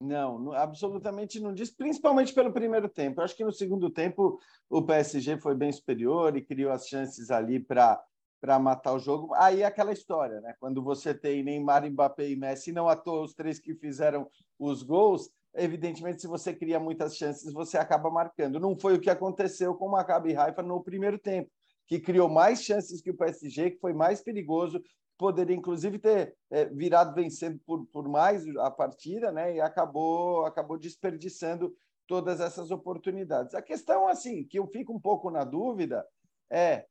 [0.00, 3.20] Não, absolutamente não diz, principalmente pelo primeiro tempo.
[3.20, 4.38] Eu acho que no segundo tempo
[4.70, 8.00] o PSG foi bem superior e criou as chances ali para
[8.40, 9.34] para matar o jogo.
[9.34, 10.54] Aí é aquela história, né?
[10.60, 14.82] Quando você tem Neymar, Mbappé e Messi, não à toa os três que fizeram os
[14.82, 15.28] gols,
[15.58, 18.60] evidentemente, se você cria muitas chances, você acaba marcando.
[18.60, 21.50] Não foi o que aconteceu com o Maccabi Haifa no primeiro tempo,
[21.86, 24.82] que criou mais chances que o PSG, que foi mais perigoso,
[25.18, 29.56] poderia inclusive ter é, virado vencendo por, por mais a partida, né?
[29.56, 31.74] E acabou acabou desperdiçando
[32.06, 33.54] todas essas oportunidades.
[33.54, 36.06] A questão assim que eu fico um pouco na dúvida
[36.50, 36.86] é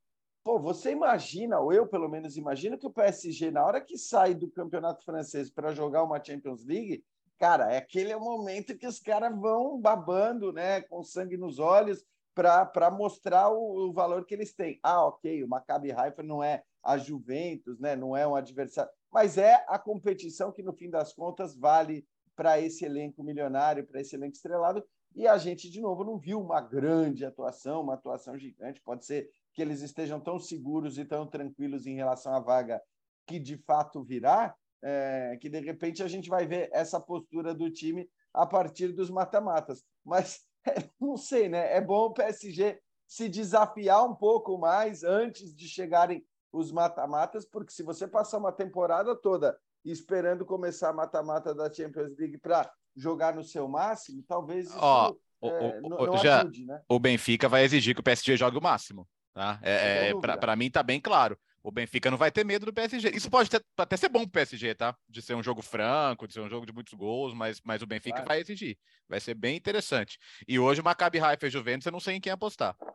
[0.48, 4.34] Pô, você imagina, ou eu pelo menos imagino, que o PSG, na hora que sai
[4.34, 7.04] do campeonato francês para jogar uma Champions League,
[7.38, 12.92] cara, é aquele momento que os caras vão babando, né, com sangue nos olhos, para
[12.92, 14.80] mostrar o, o, valor que eles têm.
[14.84, 19.38] Ah, ok, o Maccabi Haifa não é a Juventus, né, não é um adversário, mas
[19.38, 24.16] é a competição que, no fim das contas, vale para esse elenco milionário, para esse
[24.16, 24.84] elenco estrelado,
[25.16, 28.80] e a gente, de novo, não viu uma grande atuação, uma atuação gigante.
[28.82, 32.80] Pode ser que eles estejam tão seguros e tão tranquilos em relação à vaga
[33.26, 37.70] que de fato virá, é, que de repente a gente vai ver essa postura do
[37.70, 39.84] time a partir dos mata-matas.
[40.06, 41.76] Mas é, não sei, né?
[41.76, 47.72] É bom o PSG se desafiar um pouco mais antes de chegarem os mata-matas, porque
[47.72, 53.36] se você passar uma temporada toda esperando começar a mata-mata da Champions League para jogar
[53.36, 55.16] no seu máximo, talvez isso oh,
[55.48, 56.82] é, o, o, não, já, ajude, né?
[56.90, 59.08] O Benfica vai exigir que o PSG jogue o máximo.
[59.34, 59.60] Tá?
[59.62, 61.38] É, é para mim tá bem claro.
[61.68, 63.10] O Benfica não vai ter medo do PSG.
[63.10, 64.96] Isso pode ter, até ser bom para o PSG, tá?
[65.10, 67.86] De ser um jogo franco, de ser um jogo de muitos gols, mas, mas o
[67.86, 68.28] Benfica claro.
[68.30, 68.78] vai exigir.
[69.10, 70.18] Vai ser bem interessante.
[70.48, 72.74] E hoje o Maccabi Haifa e Juventus, eu não sei em quem apostar.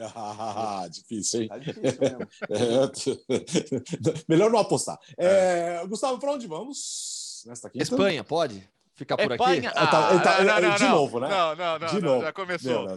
[0.00, 1.48] Ah, difícil, hein?
[1.48, 1.98] Tá difícil
[2.48, 4.96] é, melhor não apostar.
[5.18, 5.84] É.
[5.88, 7.42] Gustavo, para onde vamos?
[7.46, 7.82] Nesta quinta?
[7.82, 8.62] Espanha, pode?
[8.94, 9.70] ficar por Espanha?
[9.70, 9.78] aqui?
[9.78, 11.28] Ah, tá, tá, não, não, de não, novo, né?
[11.28, 12.22] Não, não, não, de novo.
[12.22, 12.88] já começou.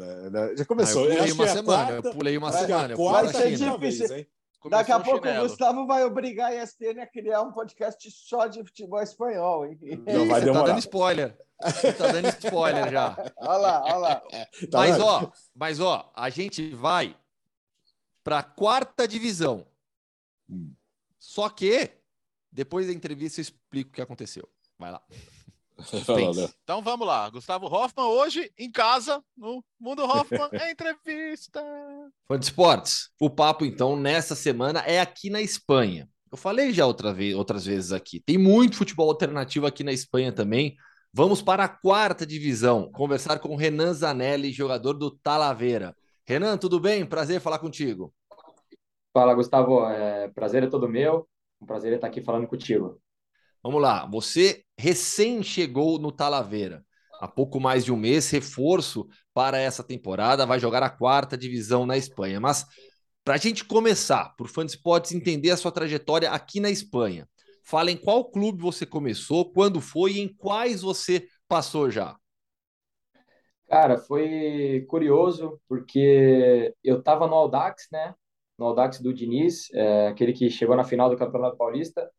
[0.55, 1.05] já começou.
[1.05, 2.95] Ah, eu pulei uma semana, quarta, eu pulei uma semana.
[2.95, 3.77] Quarta é difícil.
[3.79, 4.27] Vez, hein?
[4.70, 8.64] Daqui a pouco o Gustavo vai obrigar a ESPN a criar um podcast só de
[8.64, 9.80] futebol espanhol, hein?
[10.05, 10.62] Não vai demorar.
[10.62, 11.38] Tá dando spoiler.
[11.97, 13.16] tá dando spoiler já.
[13.38, 14.16] olha lá, olha lá.
[14.70, 17.18] Tá mas, ó, mas, ó, a gente vai
[18.24, 19.66] para a quarta divisão.
[20.47, 20.74] Hum.
[21.18, 21.91] Só que,
[22.51, 24.47] depois da entrevista, eu explico o que aconteceu.
[24.78, 25.01] Vai lá.
[26.63, 27.30] Então vamos lá.
[27.30, 31.61] Gustavo Hoffman hoje em casa no Mundo Hoffman é entrevista.
[32.28, 33.09] Fã de esportes.
[33.19, 36.07] O papo então nessa semana é aqui na Espanha.
[36.32, 38.19] Eu falei já outra vez, outras vezes aqui.
[38.19, 40.76] Tem muito futebol alternativo aqui na Espanha também.
[41.13, 45.93] Vamos para a quarta divisão, conversar com Renan Zanelli, jogador do Talavera.
[46.26, 47.05] Renan, tudo bem?
[47.05, 48.13] Prazer falar contigo.
[49.13, 49.86] Fala, Gustavo.
[49.89, 51.28] É, prazer é todo meu.
[51.59, 53.01] Um prazer estar aqui falando contigo.
[53.61, 56.84] Vamos lá, você recém chegou no Talavera,
[57.19, 61.86] há pouco mais de um mês, reforço para essa temporada, vai jogar a quarta divisão
[61.86, 62.39] na Espanha.
[62.39, 62.65] Mas
[63.23, 67.29] para a gente começar, por fã de esportes, entender a sua trajetória aqui na Espanha,
[67.63, 72.17] fala em qual clube você começou, quando foi e em quais você passou já.
[73.69, 78.15] Cara, foi curioso, porque eu estava no Audax, né?
[78.57, 82.09] No Audax do Diniz, é, aquele que chegou na final do Campeonato Paulista,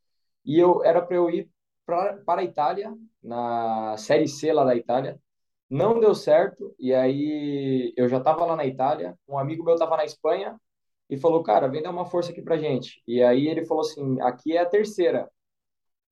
[0.44, 1.50] e eu era para eu ir
[1.86, 5.20] pra, para a Itália, na Série C lá da Itália.
[5.68, 9.96] Não deu certo, e aí eu já estava lá na Itália, um amigo meu estava
[9.96, 10.60] na Espanha
[11.08, 13.02] e falou, cara, vem dar uma força aqui pra gente.
[13.06, 15.30] E aí ele falou assim, aqui é a terceira.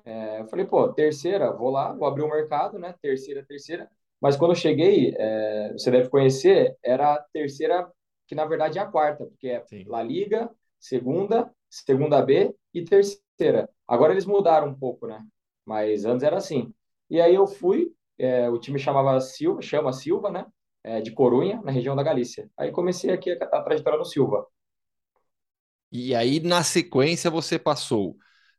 [0.05, 2.95] É, eu falei, pô, terceira, vou lá, vou abrir o um mercado, né?
[3.03, 3.89] Terceira, terceira.
[4.21, 7.91] Mas quando eu cheguei, é, você deve conhecer, era a terceira,
[8.27, 9.85] que na verdade é a quarta, porque é Sim.
[9.87, 13.69] La Liga, segunda, segunda B e terceira.
[13.87, 15.25] Agora eles mudaram um pouco, né?
[15.71, 16.75] Mas antes era assim.
[17.11, 20.47] E aí eu fui, é, o time chamava Silva, chama Silva, né?
[20.85, 22.51] É, de Corunha, na região da Galícia.
[22.59, 24.47] Aí comecei aqui a, a trajetória no Silva.
[25.93, 28.17] E aí, na sequência, você passou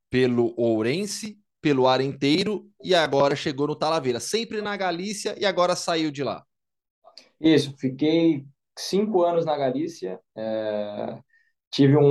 [0.09, 4.20] pelo Ourense, pelo Arenteiro e agora chegou no Talavera.
[4.20, 6.45] Sempre na Galícia e agora saiu de lá.
[7.39, 8.45] Isso, fiquei
[8.78, 10.20] cinco anos na Galícia.
[10.36, 11.20] É,
[11.72, 12.03] tive um,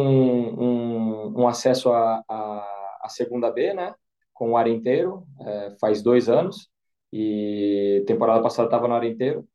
[1.33, 3.95] um, um acesso a, a a segunda B, né?
[4.41, 6.71] Com o Arenteiro, é, faz dois anos.
[7.13, 9.47] E temporada passada estava no Arenteiro.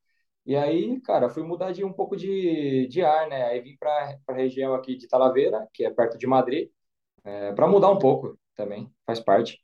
[0.45, 3.45] E aí, cara, fui mudar de um pouco de, de ar, né?
[3.45, 6.69] Aí vim para a região aqui de Talavera, que é perto de Madrid,
[7.23, 9.59] é, para mudar um pouco também, faz parte.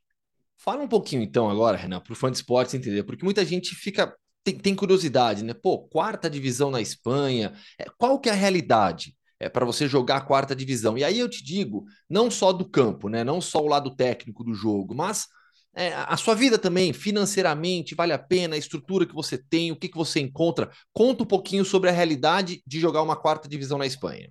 [0.58, 3.76] Fala um pouquinho então agora, Renan, para o fã de esportes entender, porque muita gente
[3.76, 4.12] fica
[4.42, 5.54] tem, tem curiosidade, né?
[5.54, 9.16] Pô, quarta divisão na Espanha, é, qual que é a realidade?
[9.42, 10.96] É, para você jogar a quarta divisão.
[10.96, 13.24] E aí eu te digo, não só do campo, né?
[13.24, 15.26] Não só o lado técnico do jogo, mas
[15.74, 19.76] é, a sua vida também, financeiramente, vale a pena, a estrutura que você tem, o
[19.76, 20.70] que, que você encontra.
[20.92, 24.30] Conta um pouquinho sobre a realidade de jogar uma quarta divisão na Espanha.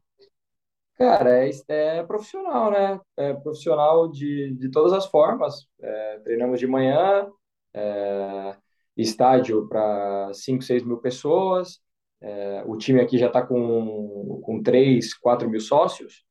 [0.96, 3.00] Cara, é, é profissional, né?
[3.18, 5.68] É profissional de, de todas as formas.
[5.82, 7.28] É, treinamos de manhã,
[7.74, 8.56] é,
[8.96, 11.82] estádio para 5, 6 mil pessoas,
[12.22, 16.24] É, o time aqui já está com, com 3, 4 mil sócios.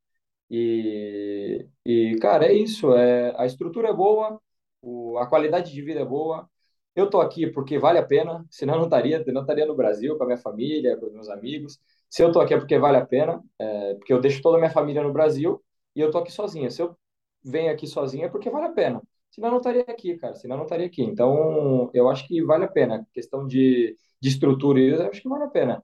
[0.51, 2.95] E, e, cara, é isso.
[2.95, 4.41] É, a estrutura é boa,
[4.83, 6.49] o, a qualidade de vida é boa.
[6.95, 10.17] Eu tô aqui porque vale a pena, senão eu não estaria, não estaria no Brasil
[10.17, 11.81] com a minha família, com os meus amigos.
[12.09, 14.61] Se eu tô aqui é porque vale a pena, é, porque eu deixo toda a
[14.61, 15.63] minha família no Brasil
[15.95, 16.71] e eu tô aqui sozinha.
[16.71, 16.97] Se eu
[17.45, 19.03] venho aqui sozinha é porque vale a pena.
[19.31, 20.35] Senão eu não estaria aqui, cara.
[20.35, 21.03] Senão eu não estaria aqui.
[21.03, 23.07] Então, eu acho que vale a pena.
[23.13, 25.83] Questão de, de estrutura, eu acho que vale a pena.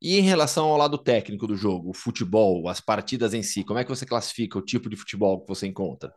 [0.00, 3.78] E em relação ao lado técnico do jogo, o futebol, as partidas em si, como
[3.80, 6.12] é que você classifica o tipo de futebol que você encontra?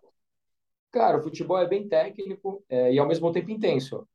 [0.92, 4.08] Cara, o futebol é bem técnico é, e ao mesmo tempo intenso,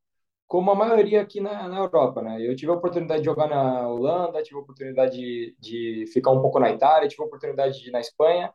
[0.46, 2.40] como a maioria aqui na, na Europa, né?
[2.46, 6.42] Eu tive a oportunidade de jogar na Holanda, tive a oportunidade de, de ficar um
[6.42, 8.52] pouco na Itália, tive a oportunidade de ir na Espanha,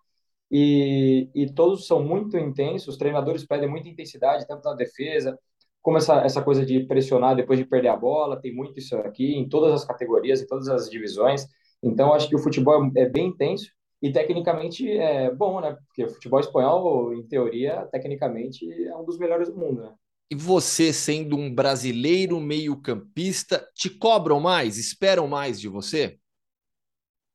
[0.51, 5.39] e, e todos são muito intensos, os treinadores pedem muita intensidade, tanto na defesa,
[5.81, 9.33] como essa, essa coisa de pressionar depois de perder a bola, tem muito isso aqui
[9.35, 11.47] em todas as categorias, em todas as divisões.
[11.81, 13.71] Então, acho que o futebol é, é bem intenso
[14.01, 15.77] e tecnicamente é bom, né?
[15.87, 19.93] Porque o futebol espanhol, em teoria, tecnicamente é um dos melhores do mundo, né?
[20.29, 24.77] E você, sendo um brasileiro meio-campista, te cobram mais?
[24.77, 26.17] Esperam mais de você?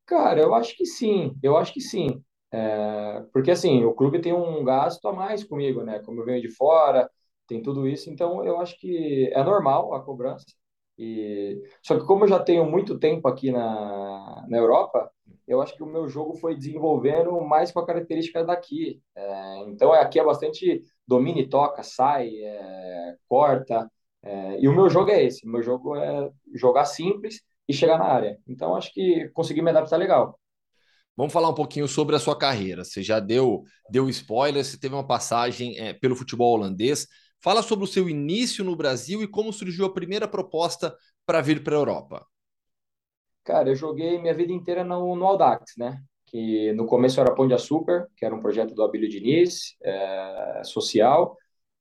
[0.06, 2.22] Cara, eu acho que sim, eu acho que sim.
[2.56, 5.98] É, porque assim, o clube tem um gasto a mais comigo, né?
[6.00, 7.10] Como eu venho de fora,
[7.46, 10.46] tem tudo isso, então eu acho que é normal a cobrança.
[10.98, 15.10] E só que como eu já tenho muito tempo aqui na, na Europa,
[15.46, 19.00] eu acho que o meu jogo foi desenvolvendo mais com a característica daqui.
[19.14, 23.90] É, então aqui é bastante domina e toca, sai, é, corta.
[24.22, 25.46] É, e o meu jogo é esse.
[25.46, 28.38] O meu jogo é jogar simples e chegar na área.
[28.48, 30.38] Então acho que consegui me adaptar legal.
[31.16, 32.84] Vamos falar um pouquinho sobre a sua carreira.
[32.84, 37.06] Você já deu deu spoiler, você teve uma passagem é, pelo futebol holandês.
[37.40, 40.94] Fala sobre o seu início no Brasil e como surgiu a primeira proposta
[41.24, 42.26] para vir para a Europa.
[43.44, 46.02] Cara, eu joguei minha vida inteira no, no Audax, né?
[46.26, 50.62] Que no começo era Pão de Açúcar, que era um projeto do Abílio Diniz, é,
[50.64, 51.36] social,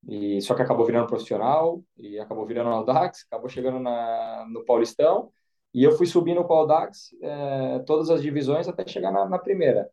[0.08, 5.32] e só que acabou virando profissional, e acabou virando Audax, acabou chegando na, no Paulistão,
[5.76, 9.38] e eu fui subindo com o Audax é, todas as divisões até chegar na, na
[9.38, 9.90] primeira.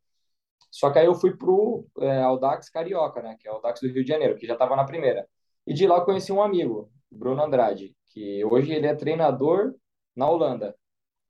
[0.70, 3.36] Só que aí eu fui pro é, Audax Carioca, né?
[3.40, 5.26] Que é o Audax do Rio de Janeiro, que já estava na primeira.
[5.66, 9.74] E de lá eu conheci um amigo, Bruno Andrade, que hoje ele é treinador
[10.14, 10.76] na Holanda.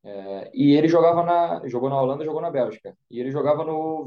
[0.05, 2.94] É, e ele jogava na, jogou na Holanda, jogou na Bélgica.
[3.11, 4.07] E ele jogava no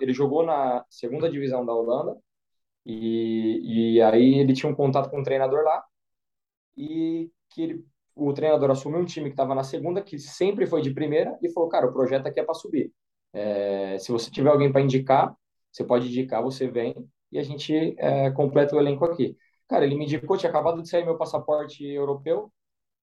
[0.00, 2.16] ele jogou na segunda divisão da Holanda.
[2.86, 5.84] E, e aí ele tinha um contato com um treinador lá
[6.76, 10.82] e que ele, o treinador assumiu um time que estava na segunda, que sempre foi
[10.82, 12.92] de primeira, e falou: Cara, o projeto aqui é para subir.
[13.32, 15.34] É, se você tiver alguém para indicar,
[15.70, 16.94] você pode indicar, você vem
[17.30, 19.36] e a gente é, completa o elenco aqui.
[19.66, 22.52] Cara, ele me indicou, tinha acabado de sair meu passaporte europeu.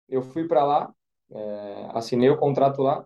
[0.08, 0.94] Eu fui para lá,
[1.32, 3.04] é, assinei o contrato lá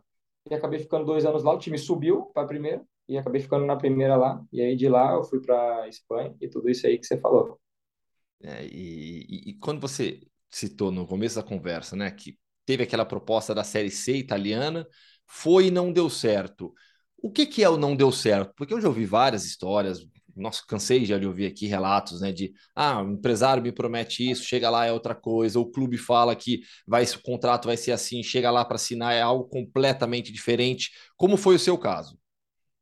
[0.49, 1.53] e acabei ficando dois anos lá.
[1.53, 4.43] O time subiu para a primeira e acabei ficando na primeira lá.
[4.51, 7.57] E aí de lá eu fui para Espanha e tudo isso aí que você falou.
[8.41, 10.19] É, e, e, quando você
[10.55, 14.87] citou no começo da conversa, né, que teve aquela proposta da Série C italiana,
[15.27, 16.73] foi e não deu certo.
[17.17, 18.53] O que, que é o não deu certo?
[18.55, 19.99] Porque eu já ouvi várias histórias,
[20.35, 24.43] nossa, cansei já de ouvir aqui relatos, né, de ah, o empresário me promete isso,
[24.43, 28.23] chega lá é outra coisa, o clube fala que vai o contrato vai ser assim,
[28.23, 30.91] chega lá para assinar é algo completamente diferente.
[31.15, 32.17] Como foi o seu caso?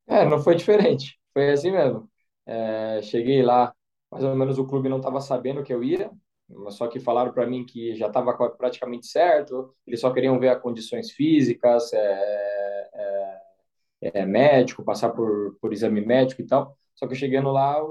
[0.07, 2.09] É, não foi diferente, foi assim mesmo.
[2.45, 3.73] É, cheguei lá,
[4.11, 6.11] mais ou menos o clube não estava sabendo que eu ia,
[6.69, 10.61] só que falaram para mim que já estava praticamente certo, eles só queriam ver as
[10.61, 12.89] condições físicas, é,
[14.01, 16.77] é, é, médico, passar por, por exame médico e tal.
[16.95, 17.81] Só que chegando lá,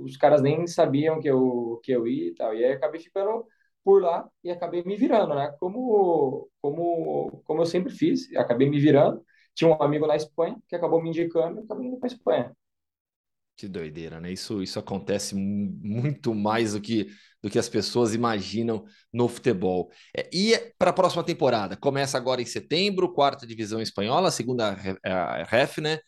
[0.00, 2.54] os caras nem sabiam que eu, que eu ia e tal.
[2.54, 3.44] E aí acabei ficando
[3.84, 5.54] por lá e acabei me virando, né?
[5.60, 9.22] Como, como, como eu sempre fiz, acabei me virando.
[9.54, 12.56] Tinha um amigo na Espanha que acabou me indicando e acabei indo para Espanha.
[13.56, 14.30] Que doideira, né?
[14.30, 17.06] Isso, isso acontece muito mais do que,
[17.42, 19.90] do que as pessoas imaginam no futebol.
[20.14, 21.74] É, e para a próxima temporada?
[21.74, 24.76] Começa agora em setembro, quarta divisão espanhola, segunda
[25.48, 26.00] ref, né?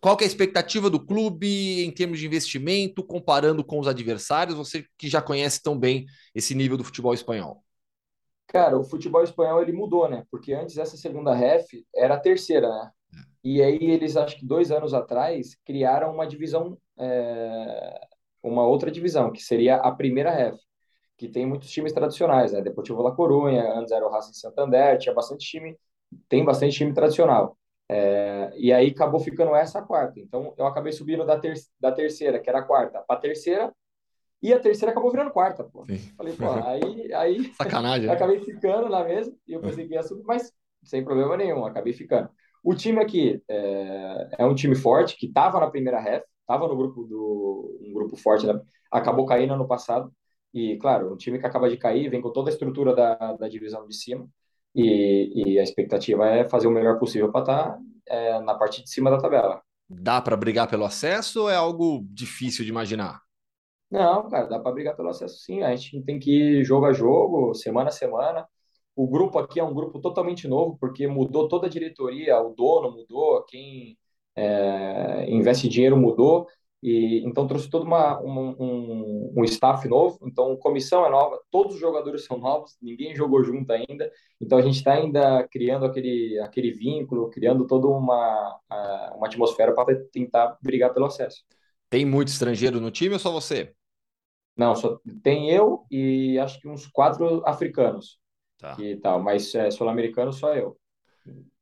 [0.00, 4.56] Qual é a expectativa do clube em termos de investimento, comparando com os adversários?
[4.56, 7.62] Você que já conhece tão bem esse nível do futebol espanhol.
[8.46, 10.24] Cara, o futebol espanhol ele mudou, né?
[10.30, 12.90] Porque antes essa segunda ref era a terceira, né?
[13.14, 13.18] É.
[13.44, 18.00] E aí eles, acho que dois anos atrás, criaram uma divisão, é...
[18.42, 20.56] uma outra divisão, que seria a primeira ref,
[21.16, 22.60] que tem muitos times tradicionais, né?
[22.60, 25.76] Deportivo La Coruña, antes era o Racing Santander, tinha bastante time,
[26.28, 27.56] tem bastante time tradicional.
[27.88, 30.18] É, e aí acabou ficando essa a quarta.
[30.18, 33.72] Então eu acabei subindo da, ter da terceira, que era a quarta, para a terceira,
[34.42, 35.84] e a terceira acabou virando quarta, pô.
[35.86, 35.98] Sim.
[36.16, 38.08] Falei, pô, aí, aí Sacanagem.
[38.08, 38.12] Né?
[38.12, 40.52] acabei ficando na mesa e eu pensei que ia subir, mas
[40.82, 42.28] sem problema nenhum, acabei ficando.
[42.62, 46.76] O time aqui é, é um time forte, que estava na primeira ref, estava no
[46.76, 48.60] grupo do um grupo forte, né?
[48.90, 50.12] acabou caindo ano passado.
[50.54, 53.48] E, claro, um time que acaba de cair, vem com toda a estrutura da, da
[53.48, 54.28] divisão de cima.
[54.74, 58.82] E, e a expectativa é fazer o melhor possível para estar tá, é, na parte
[58.82, 59.62] de cima da tabela.
[59.88, 63.20] Dá para brigar pelo acesso ou é algo difícil de imaginar?
[63.90, 65.62] Não, cara, dá para brigar pelo acesso sim.
[65.62, 68.46] A gente tem que ir jogo a jogo, semana a semana.
[68.94, 72.92] O grupo aqui é um grupo totalmente novo, porque mudou toda a diretoria, o dono
[72.92, 73.96] mudou, quem
[74.36, 76.46] é, investe dinheiro mudou.
[76.82, 81.74] E, então trouxe todo uma, um, um, um, staff novo, então comissão é nova, todos
[81.76, 86.40] os jogadores são novos, ninguém jogou junto ainda, então a gente está ainda criando aquele,
[86.40, 88.58] aquele vínculo, criando toda uma,
[89.14, 91.44] uma atmosfera para tentar brigar pelo acesso.
[91.88, 93.72] Tem muito estrangeiro no time ou só você?
[94.56, 98.18] Não, só tem eu e acho que uns quatro africanos.
[98.62, 98.76] Tá.
[98.78, 100.78] E tal, mas é, sul-americano só eu.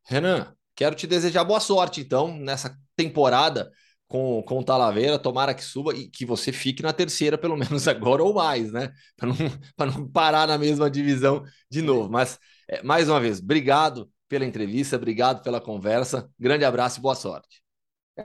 [0.05, 3.71] Renan, quero te desejar boa sorte então nessa temporada
[4.07, 7.89] com, com o Talaveira, tomara que suba e que você fique na terceira, pelo menos
[7.89, 8.93] agora ou mais, né?
[9.17, 9.37] Para não,
[9.99, 12.11] não parar na mesma divisão de novo.
[12.11, 12.39] Mas,
[12.69, 16.29] é, mais uma vez, obrigado pela entrevista, obrigado pela conversa.
[16.39, 17.60] Grande abraço e boa sorte.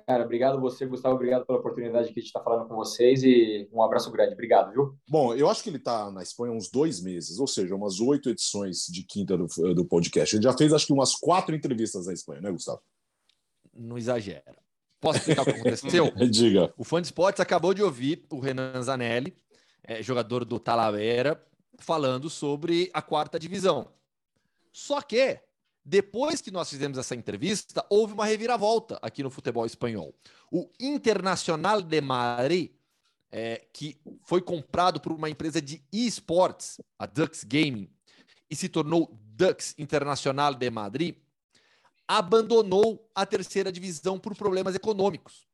[0.08, 1.16] Cara, obrigado você, Gustavo.
[1.16, 4.34] Obrigado pela oportunidade que a gente está falando com vocês e um abraço grande.
[4.34, 4.98] Obrigado, viu?
[5.08, 8.00] Bom, eu acho que ele está na Espanha há uns dois meses, ou seja, umas
[8.00, 10.36] oito edições de quinta do, do podcast.
[10.36, 12.82] Ele já fez, acho que, umas quatro entrevistas na Espanha, né, Gustavo?
[13.74, 14.56] Não exagera.
[15.00, 16.12] Posso explicar o que aconteceu?
[16.30, 16.74] Diga.
[16.78, 19.38] O fã de esportes acabou de ouvir o Renan Zanelli,
[19.84, 21.42] é, jogador do Talavera,
[21.78, 23.88] falando sobre a quarta divisão.
[24.72, 25.40] Só que,
[25.86, 30.16] depois que nós fizemos essa entrevista, houve uma reviravolta aqui no futebol espanhol.
[30.52, 32.72] O Internacional de Madrid,
[33.32, 37.88] é, que foi comprado por uma empresa de esportes, a Dux Gaming,
[38.50, 41.18] e se tornou Dux Internacional de Madrid,
[42.08, 45.48] abandonou a terceira divisão por problemas econômicos.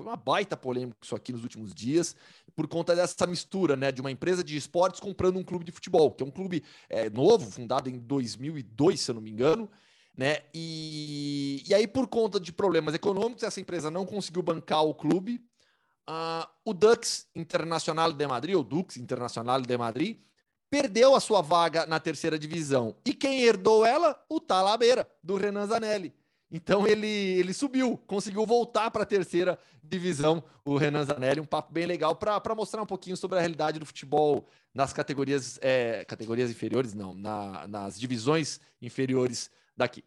[0.00, 2.16] Foi uma baita polêmica isso aqui nos últimos dias,
[2.56, 6.10] por conta dessa mistura né, de uma empresa de esportes comprando um clube de futebol,
[6.10, 9.70] que é um clube é, novo, fundado em 2002, se eu não me engano.
[10.16, 10.38] Né?
[10.54, 15.44] E, e aí, por conta de problemas econômicos, essa empresa não conseguiu bancar o clube.
[16.08, 20.18] Uh, o Dux Internacional de Madrid, ou Dux Internacional de Madrid,
[20.70, 22.96] perdeu a sua vaga na terceira divisão.
[23.04, 24.18] E quem herdou ela?
[24.30, 26.14] O Talabeira, do Renan Zanelli.
[26.50, 31.40] Então ele, ele subiu, conseguiu voltar para a terceira divisão, o Renan Zanelli.
[31.40, 35.58] Um papo bem legal para mostrar um pouquinho sobre a realidade do futebol nas categorias,
[35.62, 40.04] é, categorias inferiores, não, na, nas divisões inferiores daqui.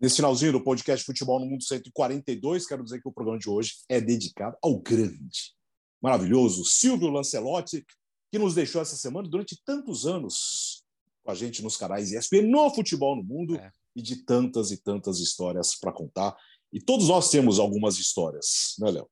[0.00, 3.74] Nesse finalzinho do podcast Futebol no Mundo 142, quero dizer que o programa de hoje
[3.88, 5.54] é dedicado ao grande,
[6.00, 7.84] maravilhoso Silvio Lancelotti,
[8.30, 10.84] que nos deixou essa semana durante tantos anos
[11.22, 13.70] com a gente nos canais ESPN, no futebol no mundo, é.
[13.94, 16.36] E de tantas e tantas histórias para contar.
[16.72, 19.08] E todos nós temos algumas histórias, né, Léo?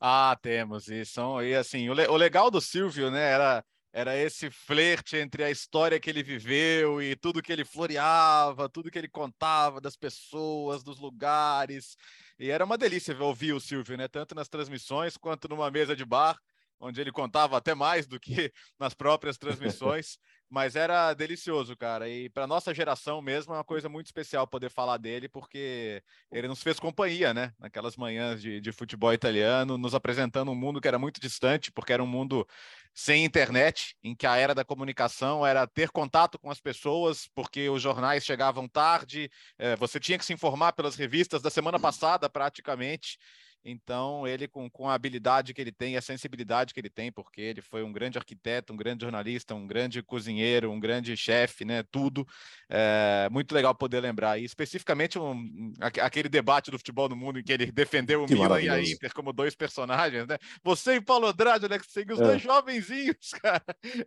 [0.00, 0.88] Ah, temos.
[0.88, 3.64] E, são, e assim, o, le, o legal do Silvio, né, era
[3.94, 8.90] era esse flerte entre a história que ele viveu e tudo que ele floreava, tudo
[8.90, 11.94] que ele contava das pessoas, dos lugares.
[12.38, 14.08] E era uma delícia ouvir o Silvio, né?
[14.08, 16.38] Tanto nas transmissões quanto numa mesa de bar
[16.82, 20.18] onde ele contava até mais do que nas próprias transmissões,
[20.52, 22.06] mas era delicioso, cara.
[22.10, 26.46] E para nossa geração mesmo é uma coisa muito especial poder falar dele, porque ele
[26.46, 27.54] nos fez companhia, né?
[27.58, 31.94] Naquelas manhãs de, de futebol italiano, nos apresentando um mundo que era muito distante, porque
[31.94, 32.46] era um mundo
[32.92, 37.70] sem internet, em que a era da comunicação era ter contato com as pessoas, porque
[37.70, 42.28] os jornais chegavam tarde, é, você tinha que se informar pelas revistas da semana passada,
[42.28, 43.16] praticamente.
[43.64, 47.40] Então, ele, com, com a habilidade que ele tem, a sensibilidade que ele tem, porque
[47.40, 51.84] ele foi um grande arquiteto, um grande jornalista, um grande cozinheiro, um grande chefe, né?
[51.84, 52.26] Tudo.
[52.68, 54.38] É muito legal poder lembrar.
[54.38, 58.34] E especificamente um, aquele debate do futebol no mundo em que ele defendeu o que
[58.34, 60.38] Milan e a Inter como dois personagens, né?
[60.64, 62.24] Você e Paulo Andrade, Alex Segues, os é.
[62.24, 63.64] dois jovenzinhos, cara.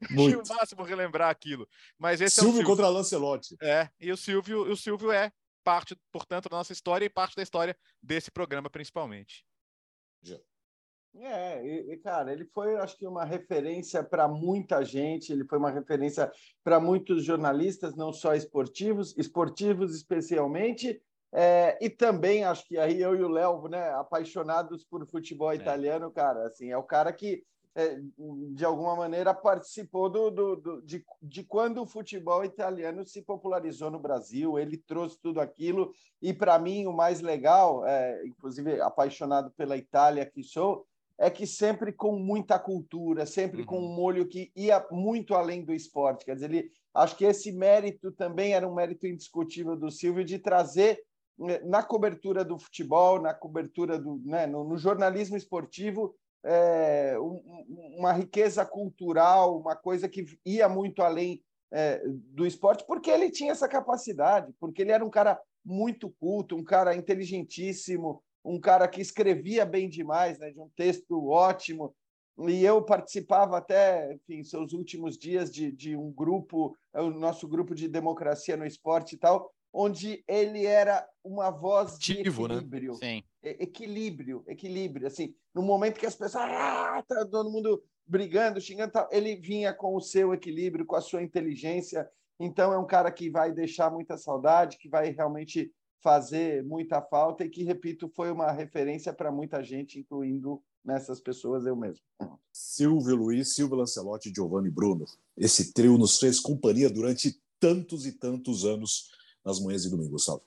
[0.10, 0.42] Muito.
[0.42, 1.68] Achei o máximo relembrar aquilo.
[1.98, 3.56] Mas esse Silvio, é o Silvio contra Lancelotti.
[3.62, 5.32] É, e o Silvio, o Silvio é
[5.66, 9.44] parte, portanto, da nossa história e parte da história desse programa, principalmente.
[11.18, 15.58] É, e, e, cara, ele foi, acho que, uma referência para muita gente, ele foi
[15.58, 16.32] uma referência
[16.64, 21.02] para muitos jornalistas, não só esportivos, esportivos especialmente,
[21.34, 25.56] é, e também acho que aí eu e o Léo, né, apaixonados por futebol é.
[25.56, 27.42] italiano, cara, assim, é o cara que é,
[28.54, 33.92] de alguma maneira participou do, do, do, de, de quando o futebol italiano se popularizou
[33.92, 34.58] no Brasil.
[34.58, 40.26] Ele trouxe tudo aquilo e para mim o mais legal, é, inclusive apaixonado pela Itália
[40.26, 40.86] que sou,
[41.18, 43.66] é que sempre com muita cultura, sempre uhum.
[43.66, 46.26] com um molho que ia muito além do esporte.
[46.26, 50.40] Quer dizer, ele, acho que esse mérito também era um mérito indiscutível do Silvio de
[50.40, 51.02] trazer
[51.38, 56.16] né, na cobertura do futebol, na cobertura do, né, no, no jornalismo esportivo,
[56.46, 57.42] é, um,
[57.98, 61.42] uma riqueza cultural, uma coisa que ia muito além
[61.72, 66.56] é, do esporte, porque ele tinha essa capacidade, porque ele era um cara muito culto,
[66.56, 71.94] um cara inteligentíssimo, um cara que escrevia bem demais, né, de um texto ótimo.
[72.48, 77.48] E eu participava até, enfim, seus últimos dias de, de um grupo, é o nosso
[77.48, 82.56] grupo de democracia no esporte e tal, onde ele era uma voz de Ativo, né?
[82.56, 82.94] equilíbrio.
[82.94, 82.98] Né?
[82.98, 83.24] Sim.
[83.44, 85.08] Equilíbrio, equilíbrio.
[85.08, 89.74] Assim, no momento que as pessoas, ah, tá todo mundo brigando, xingando, tal, ele vinha
[89.74, 92.10] com o seu equilíbrio, com a sua inteligência.
[92.40, 95.72] Então, é um cara que vai deixar muita saudade, que vai realmente
[96.02, 101.66] fazer muita falta e que, repito, foi uma referência para muita gente, incluindo nessas pessoas
[101.66, 102.02] eu mesmo.
[102.54, 105.04] Silvio Luiz, Silvio Lancelotti e Giovanni Bruno.
[105.36, 109.15] Esse trio nos fez companhia durante tantos e tantos anos
[109.46, 110.42] nas manhãs de domingo, Gustavo.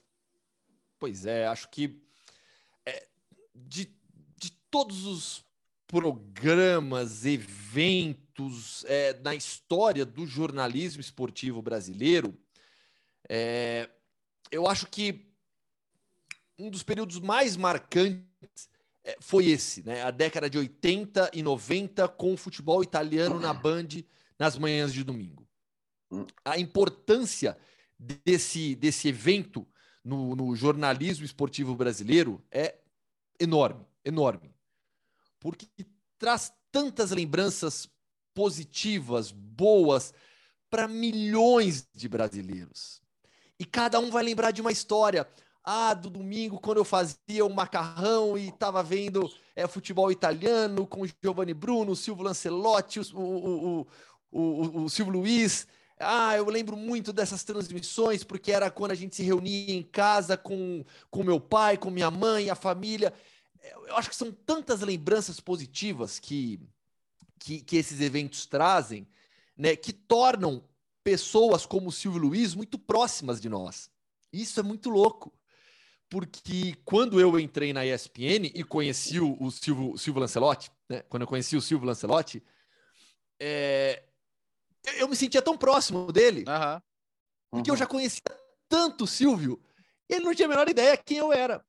[0.99, 2.03] Pois é, acho que
[2.85, 3.07] é,
[3.55, 3.89] de,
[4.37, 5.45] de todos os
[5.87, 12.37] programas, eventos é, na história do jornalismo esportivo brasileiro,
[13.29, 13.89] é,
[14.51, 15.29] eu acho que
[16.59, 18.69] um dos períodos mais marcantes
[19.05, 20.03] é, foi esse, né?
[20.03, 23.89] A década de 80 e 90 com o futebol italiano na Band
[24.39, 25.47] nas manhãs de domingo.
[26.11, 26.27] Hum.
[26.45, 27.57] A importância
[27.99, 29.67] desse, desse evento
[30.05, 32.77] no, no jornalismo esportivo brasileiro é
[33.39, 34.55] enorme, enorme.
[35.41, 35.67] Porque
[36.19, 37.89] traz tantas lembranças
[38.35, 40.13] positivas, boas,
[40.71, 43.01] para milhões de brasileiros.
[43.59, 45.27] E cada um vai lembrar de uma história
[45.65, 51.05] ah, do domingo, quando eu fazia o macarrão e estava vendo é, futebol italiano com
[51.23, 53.87] Giovanni Bruno, Silvio Lancelotti, o, o,
[54.31, 55.67] o, o, Silvio Luiz.
[56.01, 60.37] Ah, eu lembro muito dessas transmissões, porque era quando a gente se reunia em casa
[60.37, 63.13] com, com meu pai, com minha mãe, a família.
[63.87, 66.61] Eu acho que são tantas lembranças positivas que,
[67.39, 69.07] que, que esses eventos trazem,
[69.57, 70.63] né, que tornam
[71.03, 73.91] pessoas como o Silvio Luiz muito próximas de nós.
[74.33, 75.33] Isso é muito louco
[76.09, 81.03] porque quando eu entrei na ESPN e conheci o, Silvio, Silvio Lancelotti, né?
[81.09, 82.43] quando eu conheci o Silvio Lancelotti,
[83.39, 84.03] é,
[84.99, 86.81] eu me sentia tão próximo dele, uhum.
[87.51, 88.23] porque eu já conhecia
[88.69, 89.63] tanto o Silvio,
[90.09, 91.65] e ele não tinha a menor ideia quem eu era.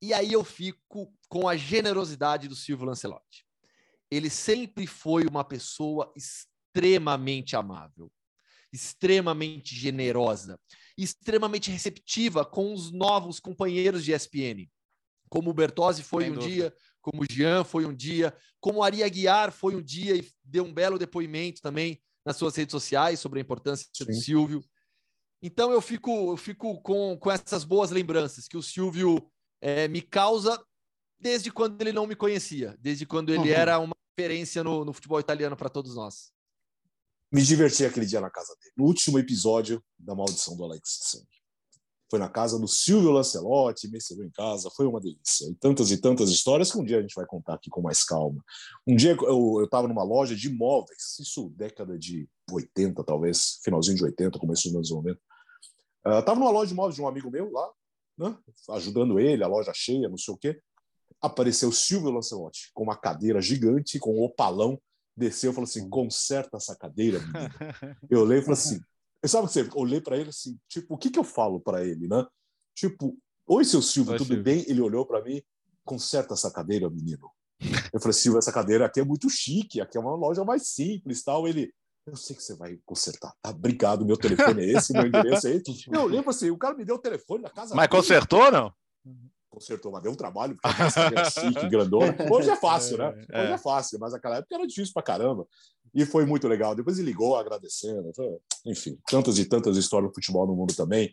[0.00, 3.46] E aí eu fico com a generosidade do Silvio Lancelotti.
[4.10, 8.12] Ele sempre foi uma pessoa extremamente amável,
[8.72, 10.58] extremamente generosa
[10.96, 14.68] extremamente receptiva com os novos companheiros de ESPN,
[15.28, 16.52] como o Bertozzi foi Sem um dúvida.
[16.54, 20.28] dia, como o Jean foi um dia, como o Ari Aguiar foi um dia e
[20.42, 24.04] deu um belo depoimento também nas suas redes sociais sobre a importância Sim.
[24.04, 24.64] do Silvio.
[25.40, 30.02] Então eu fico, eu fico com, com essas boas lembranças que o Silvio é, me
[30.02, 30.60] causa
[31.18, 33.56] desde quando ele não me conhecia, desde quando ele uhum.
[33.56, 36.34] era uma referência no, no futebol italiano para todos nós
[37.32, 38.72] me diverti aquele dia na casa dele.
[38.76, 41.26] No último episódio da Maldição do Alex Sangue.
[42.08, 45.50] Foi na casa do Silvio Lancelotti, me recebeu em casa, foi uma delícia.
[45.50, 48.04] E tantas e tantas histórias que um dia a gente vai contar aqui com mais
[48.04, 48.44] calma.
[48.86, 54.04] Um dia eu estava numa loja de imóveis, isso década de 80, talvez, finalzinho de
[54.04, 55.20] 80, começo dos anos 90.
[56.18, 57.68] Estava uh, numa loja de imóveis de um amigo meu lá,
[58.16, 58.38] né,
[58.70, 60.60] ajudando ele, a loja cheia, não sei o quê.
[61.20, 64.80] Apareceu Silvio Lancelotti com uma cadeira gigante, com um opalão,
[65.16, 67.50] desceu e falou assim: conserta essa cadeira, menino.
[68.10, 68.80] Eu olhei e falei assim:
[69.24, 69.68] sabe o que você?
[69.74, 72.26] Olhei para ele assim, tipo, o que, que eu falo para ele, né?
[72.74, 74.44] Tipo, oi, seu Silvio, oi, tudo Silvio.
[74.44, 74.64] bem?
[74.68, 75.42] Ele olhou para mim:
[75.84, 77.30] conserta essa cadeira, menino.
[77.92, 81.22] Eu falei: Silvio, essa cadeira aqui é muito chique, aqui é uma loja mais simples
[81.22, 81.48] tal.
[81.48, 81.72] Ele.
[82.06, 83.32] Eu sei que você vai consertar.
[83.42, 84.06] Tá, obrigado.
[84.06, 85.64] Meu telefone é esse, meu endereço é esse.
[85.90, 87.74] Eu lembro assim, o cara me deu o telefone na casa.
[87.74, 88.00] Mas dele.
[88.00, 88.72] consertou, não?
[89.56, 92.14] consertou, mas deu um trabalho, porque a assim, que grandona.
[92.30, 93.06] Hoje é fácil, né?
[93.32, 93.54] É, Hoje é.
[93.54, 95.46] é fácil, mas naquela época era difícil pra caramba.
[95.96, 96.74] E foi muito legal.
[96.74, 98.12] Depois ele ligou agradecendo.
[98.66, 101.10] Enfim, tantas e tantas histórias do futebol no mundo também.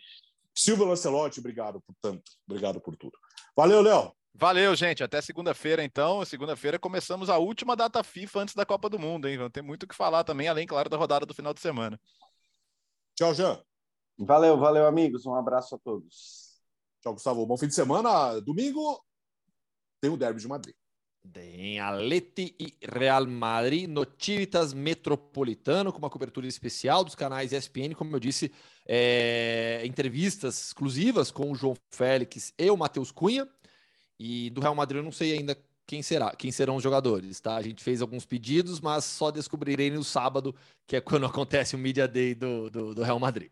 [0.54, 2.30] Silvio Lancelotti, obrigado por tanto.
[2.46, 3.18] Obrigado por tudo.
[3.56, 4.12] Valeu, Léo.
[4.36, 5.02] Valeu, gente.
[5.02, 6.26] Até segunda-feira, então.
[6.26, 9.38] Segunda-feira começamos a última data FIFA antes da Copa do Mundo, hein?
[9.52, 11.98] Ter muito o que falar também, além, claro, da rodada do final de semana.
[13.16, 13.64] Tchau, Jean.
[14.20, 15.26] Valeu, valeu, amigos.
[15.26, 16.60] Um abraço a todos.
[17.02, 17.46] Tchau, Gustavo.
[17.46, 18.42] Bom fim de semana.
[18.42, 19.02] Domingo
[20.02, 20.76] tem o Derby de Madrid.
[21.32, 24.06] Tem Atleti e Real Madrid no
[24.76, 28.52] Metropolitano, com uma cobertura especial dos canais ESPN, como eu disse,
[28.86, 33.48] é, entrevistas exclusivas com o João Félix e o Matheus Cunha.
[34.20, 35.58] E do Real Madrid eu não sei ainda
[35.88, 37.56] quem será, quem serão os jogadores, tá?
[37.56, 40.56] A gente fez alguns pedidos, mas só descobrirei no sábado,
[40.86, 43.52] que é quando acontece o Media Day do, do, do Real Madrid.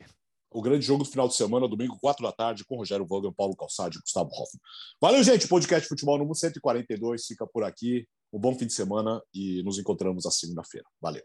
[0.51, 3.55] O grande jogo do final de semana, domingo, 4 da tarde, com Rogério Vogan, Paulo
[3.55, 4.61] Calçade e Gustavo Hoffman.
[4.99, 5.47] Valeu, gente.
[5.47, 8.05] Podcast Futebol número 142 fica por aqui.
[8.33, 10.85] Um bom fim de semana e nos encontramos na segunda-feira.
[11.01, 11.23] Valeu.